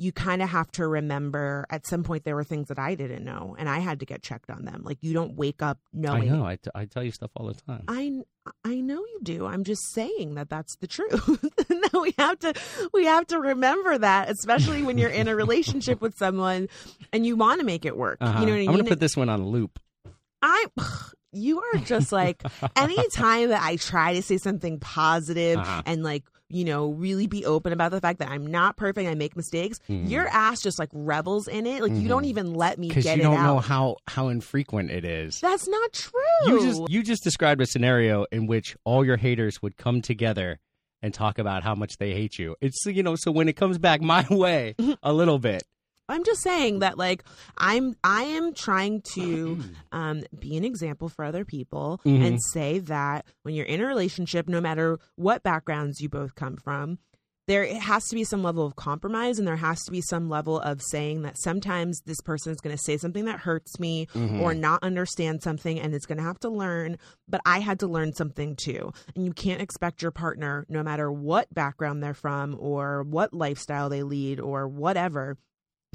[0.01, 3.23] you kind of have to remember at some point there were things that I didn't
[3.23, 4.81] know and I had to get checked on them.
[4.83, 6.23] Like you don't wake up knowing.
[6.31, 6.45] I know.
[6.45, 7.83] I, t- I tell you stuff all the time.
[7.87, 8.11] I
[8.65, 9.45] I know you do.
[9.45, 11.11] I'm just saying that that's the truth.
[11.67, 12.53] that we have to
[12.93, 16.67] we have to remember that, especially when you're in a relationship with someone
[17.13, 18.17] and you want to make it work.
[18.21, 18.39] Uh-huh.
[18.39, 18.69] You know what I mean?
[18.69, 19.79] I'm gonna put this one on a loop.
[20.41, 20.65] I
[21.31, 22.41] you are just like
[22.75, 25.83] anytime that I try to say something positive Uh-huh.
[25.85, 26.23] and like
[26.53, 29.79] you know really be open about the fact that I'm not perfect, I make mistakes.
[29.89, 30.09] Mhm.
[30.09, 31.81] Your ass just like revels in it.
[31.81, 32.27] Like you don't Mhm.
[32.27, 33.45] even let me because get you don't out.
[33.45, 35.39] know how how infrequent it is.
[35.39, 36.11] That's not true.
[36.47, 40.59] You just you just described a scenario in which all your haters would come together
[41.01, 42.55] and talk about how much they hate you.
[42.61, 45.63] It's you know so when it comes back my way a little bit.
[46.11, 47.23] I'm just saying that like
[47.57, 49.59] I'm I am trying to
[49.91, 52.25] um, be an example for other people Mhm.
[52.27, 56.57] and say that when you're in a relationship, no matter what backgrounds you both come
[56.57, 56.99] from,
[57.47, 60.29] there it has to be some level of compromise and there has to be some
[60.29, 64.07] level of saying that sometimes this person is going to say something that hurts me
[64.13, 64.39] Mhm.
[64.41, 66.97] or not understand something and it's going to have to learn
[67.27, 71.11] but i had to learn something too and you can't expect your partner no matter
[71.11, 75.35] what background they're from or what lifestyle they lead or whatever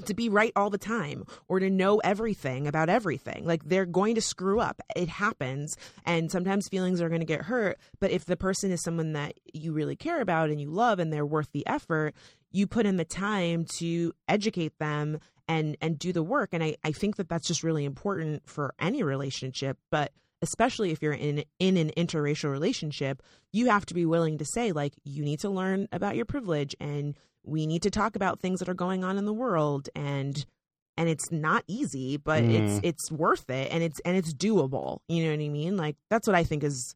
[0.04, 3.46] to be right all the time or to know everything about everything.
[3.46, 4.80] Like they're going to screw up.
[4.94, 5.76] It happens.
[6.04, 7.78] And sometimes feelings are going to get hurt.
[7.98, 11.12] But if the person is someone that you really care about and you love and
[11.12, 12.14] they're worth the effort,
[12.52, 15.18] you put in the time to educate them
[15.48, 16.50] and and do the work.
[16.52, 19.78] And I, I think that that's just really important for any relationship.
[19.90, 23.22] But especially if you're in in an interracial relationship,
[23.52, 26.76] you have to be willing to say like you need to learn about your privilege
[26.80, 27.16] and
[27.46, 30.44] we need to talk about things that are going on in the world and
[30.98, 32.80] and it's not easy but it's Mm.
[32.82, 34.98] it's worth it and it's and it's doable.
[35.08, 35.76] You know what i mean?
[35.76, 36.94] Like that's what i think is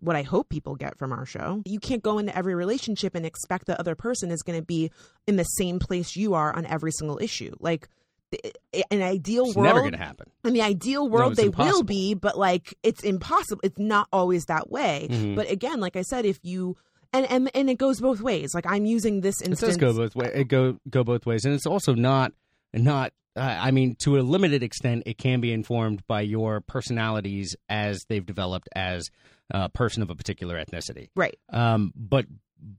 [0.00, 1.62] what i hope people get from our show.
[1.66, 4.90] You can't go into every relationship and expect the other person is going to be
[5.26, 7.52] in the same place you are on every single issue.
[7.58, 7.88] Like
[8.30, 8.52] the-
[8.92, 10.30] an ideal It's world never gonna happen.
[10.44, 13.60] in the ideal world it's they will be but like it's impossible.
[13.64, 15.08] It's not always that way.
[15.10, 15.34] Mhm.
[15.34, 16.76] but again like i said if you
[17.12, 19.62] and and and it goes both ways like i'm using this instance.
[19.62, 20.30] It does go both ways.
[20.34, 22.32] It go go both ways, and it's also not
[22.72, 23.12] not.
[23.36, 28.04] Uh, I mean, to a limited extent, it can be informed by your personalities as
[28.08, 29.10] they've developed as
[29.50, 31.08] a person of a particular ethnicity.
[31.14, 32.26] right Um, but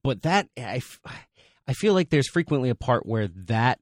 [0.04, 1.00] but that I, f-
[1.68, 3.80] I feel like there's frequently a part where that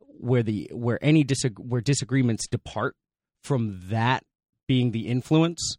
[0.00, 2.94] where the where any disag- where disagreements depart
[3.42, 4.22] from that
[4.66, 5.76] being the influence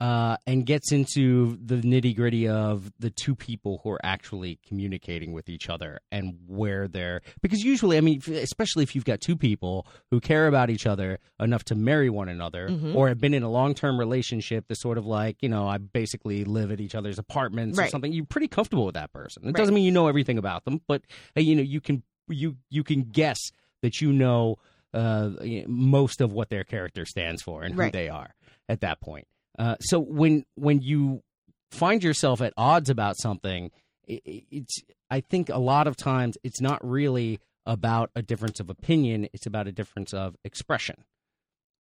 [0.00, 5.32] uh, and gets into the nitty gritty of the two people who are actually communicating
[5.32, 9.36] with each other and where they're because usually I mean especially if you've got two
[9.36, 12.94] people who care about each other enough to marry one another Mhm.
[12.94, 15.78] or have been in a long term relationship that's sort of like you know I
[15.78, 19.46] basically live at each other's apartments or something you're pretty comfortable with that person it
[19.46, 19.56] Right.
[19.56, 21.02] doesn't mean you know everything about them but
[21.34, 23.38] you know you can you you can guess
[23.82, 24.58] that you know
[24.94, 25.30] uh,
[25.66, 27.86] most of what their character stands for and Right.
[27.86, 28.34] who they are
[28.68, 29.26] at that point
[29.58, 31.22] Uh, so when when you
[31.70, 33.70] find yourself at odds about something,
[34.06, 38.70] it, it's I think a lot of times it's not really about a difference of
[38.70, 41.04] opinion; it's about a difference of expression.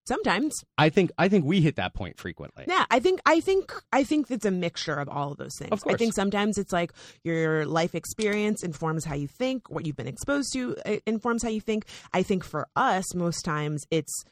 [0.08, 0.64] Sometimes.
[0.78, 2.64] I think I think we hit that point frequently.
[2.66, 5.72] Yeah, I think I think I think it's a mixture of all of those things.
[5.74, 5.96] Of course.
[5.96, 10.08] I think sometimes it's like your life experience informs how you think, what you've been
[10.08, 11.86] exposed to uh, informs how you think.
[12.14, 14.24] I think for us most times it's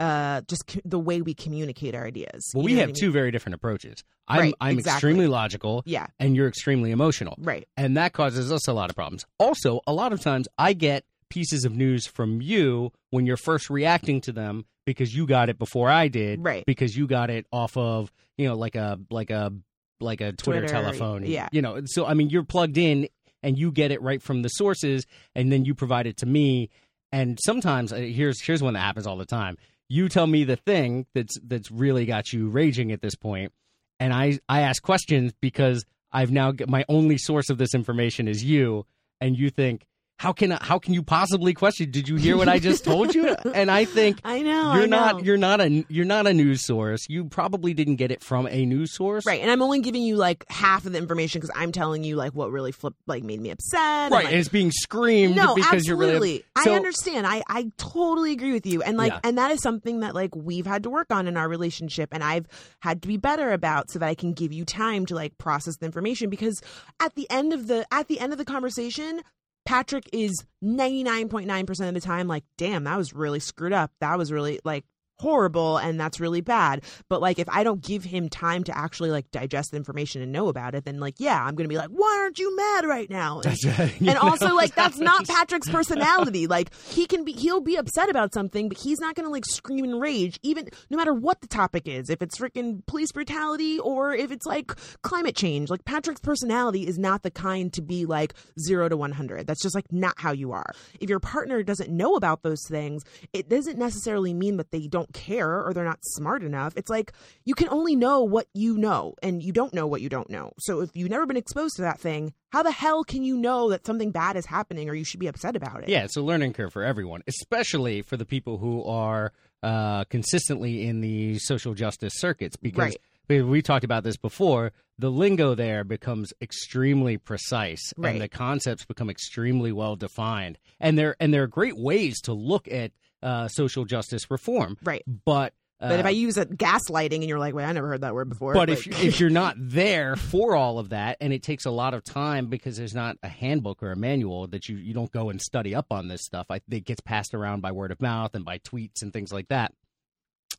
[0.00, 2.50] uh just co- the way we communicate our ideas.
[2.54, 4.02] Well, You we have I two very different approaches.
[4.26, 4.96] I'm Right, I'm exactly.
[4.96, 7.34] extremely logical, Yeah, and you're extremely emotional.
[7.38, 7.66] right.
[7.76, 9.24] and that causes us a lot of problems.
[9.38, 13.70] Also, a lot of times I get pieces of news from you when you're first
[13.70, 16.64] reacting to them because you got it before I did, Right.
[16.66, 19.52] Because you got it off of you know like a like a
[20.00, 21.48] like a Twitter, Twitter, telephone, yeah.
[21.52, 23.08] You know, so I mean, you're plugged in
[23.44, 26.68] and you get it right from the sources, and then you provide it to me.
[27.12, 29.56] And sometimes uh, here's here's one that happens all the time.
[29.88, 33.52] You tell me the thing that's that's really got you raging at this point,
[34.00, 38.42] and I I ask questions because I've now my only source of this information is
[38.42, 38.86] you,
[39.20, 39.86] and you think
[40.18, 41.90] how can how can you possibly question?
[41.90, 43.34] Did you hear what I just told you?
[43.54, 44.74] And I think I know.
[44.74, 44.96] you're I know.
[44.98, 47.04] not you're not a you're not a news source.
[47.08, 50.16] You probably didn't get it from a news source, Right, and I'm only giving you
[50.16, 53.40] like half of the information because I'm telling you like what really flipped, like made
[53.40, 53.80] me upset.
[53.80, 56.30] and, Right, like, and it's being screamed no, because you're absolutely.
[56.30, 56.44] really.
[56.64, 57.26] So, I understand.
[57.26, 59.20] I I totally agree with you, and like, Yeah.
[59.24, 62.22] and that is something that like we've had to work on in our relationship, and
[62.24, 62.46] I've
[62.80, 65.76] had to be better about so that I can give you time to like process
[65.76, 66.60] the information because
[67.00, 69.20] at the end of the at the end of the conversation.
[69.64, 73.90] Patrick is 99.9% of the time like, damn, that was really screwed up.
[74.00, 74.84] That was really like
[75.18, 76.82] horrible and that's really bad.
[77.08, 80.32] But like if I don't give him time to actually like digest the information and
[80.32, 83.08] know about it, then like, yeah, I'm gonna be like, why aren't you mad right
[83.10, 83.40] now?
[83.54, 84.00] And, right.
[84.00, 85.26] And also like that's not.
[85.34, 86.46] Patrick's personality.
[86.46, 89.84] Like he can be he'll be upset about something, but he's not gonna like scream
[89.84, 92.10] and rage, even no matter what the topic is.
[92.10, 95.70] If it's freaking police brutality or if it's like climate change.
[95.70, 99.46] Like Patrick's personality is not the kind to be like zero to one hundred.
[99.46, 100.72] That's just like not how you are.
[101.00, 105.03] If your partner doesn't know about those things, it doesn't necessarily mean that they don't
[105.12, 106.72] care or they're not smart enough.
[106.76, 107.12] It's like
[107.44, 110.52] you can only know what you know and you don't know what you don't know.
[110.60, 113.70] So if you've never been exposed to that thing, how the hell can you know
[113.70, 115.88] that something bad is happening or you should be upset about it?
[115.88, 119.32] Yeah, it's a learning curve for everyone, especially for the people who are
[119.62, 122.56] uh, consistently in the social justice circuits.
[122.56, 122.96] Because Right.
[123.28, 124.72] we, we talked about this before.
[124.98, 128.12] The lingo there becomes extremely precise, Right.
[128.12, 130.58] and the concepts become extremely well defined.
[130.78, 132.92] And there and there are great ways to look at
[133.24, 134.76] uh, social justice reform.
[134.84, 135.02] Right.
[135.06, 138.02] But uh, But if I use a gaslighting and you're like, wait, I never heard
[138.02, 138.54] that word before.
[138.54, 141.70] but like- if if you're not there for all of that, and it takes a
[141.70, 145.10] lot of time because there's not a handbook or a manual that you you don't
[145.10, 146.46] go and study up on this stuff.
[146.48, 149.48] I, it gets passed around by word of mouth and by tweets and things like
[149.48, 149.72] that.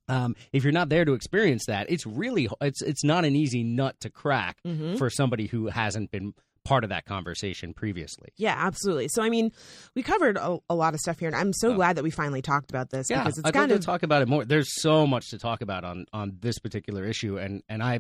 [0.07, 3.63] Um, if you're not there to experience that, it's really it's it's not an easy
[3.63, 4.97] nut to crack Mhm.
[4.97, 6.34] for somebody who hasn't been
[6.66, 8.30] part of that conversation previously.
[8.36, 9.07] Yeah, absolutely.
[9.07, 9.51] So, I mean,
[9.95, 11.76] we covered a, a lot of stuff here, and I'm so Oh.
[11.76, 13.86] glad that we finally talked about this Yeah, because it's I'd kind love of to
[13.86, 14.43] talk about it more.
[14.43, 17.99] There's so much to talk about on on this particular issue, and and I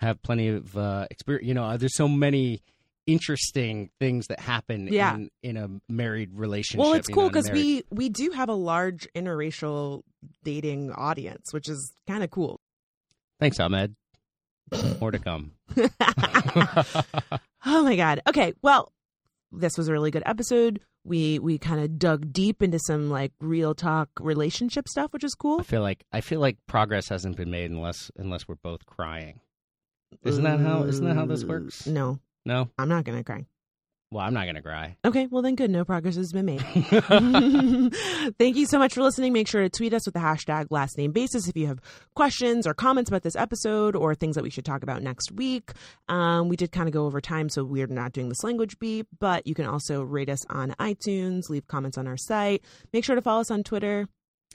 [0.00, 1.46] have plenty of uh, experience.
[1.46, 2.62] You know, there's so many
[3.06, 5.14] interesting things that happen Yeah.
[5.14, 6.80] in in a married relationship.
[6.80, 10.02] well, it's cool know, in a because marriage- we we do have a large interracial
[10.44, 12.60] dating audience, which is kind of cool.
[13.40, 13.94] Thanks, Ahmed.
[15.00, 15.52] More to come.
[17.66, 18.20] Oh my god.
[18.28, 18.92] Okay, well,
[19.52, 20.80] this was a really good episode.
[21.04, 25.34] We we kind of dug deep into some like real talk relationship stuff, which is
[25.34, 25.60] cool.
[25.60, 29.40] I feel like I feel like progress hasn't been made unless unless we're both crying.
[30.24, 31.82] Isn't that how isn't that how this works?
[31.82, 32.70] Mm, no, No.
[32.78, 33.46] I'm not gonna cry.
[34.10, 34.96] Well, I'm not gonna cry.
[35.04, 35.70] Okay, well then good.
[35.70, 36.60] No progress has been made.
[38.38, 39.34] Thank you so much for listening.
[39.34, 41.80] Make sure to tweet us with the hashtag last name basis if you have
[42.14, 45.72] questions or comments about this episode or things that we should talk about next week.
[46.08, 49.06] Um, we did kind of go over time, so we're not doing this language beat,
[49.18, 52.64] but you can also rate us on iTunes, leave comments on our site.
[52.94, 54.08] Make sure to follow us on Twitter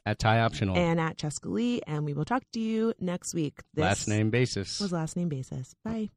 [0.03, 3.61] At tie optional, and at Jessica Lee, and we will talk to you next week.
[3.75, 4.79] This last name basis.
[4.79, 5.75] was last name basis.
[5.85, 6.09] Bye.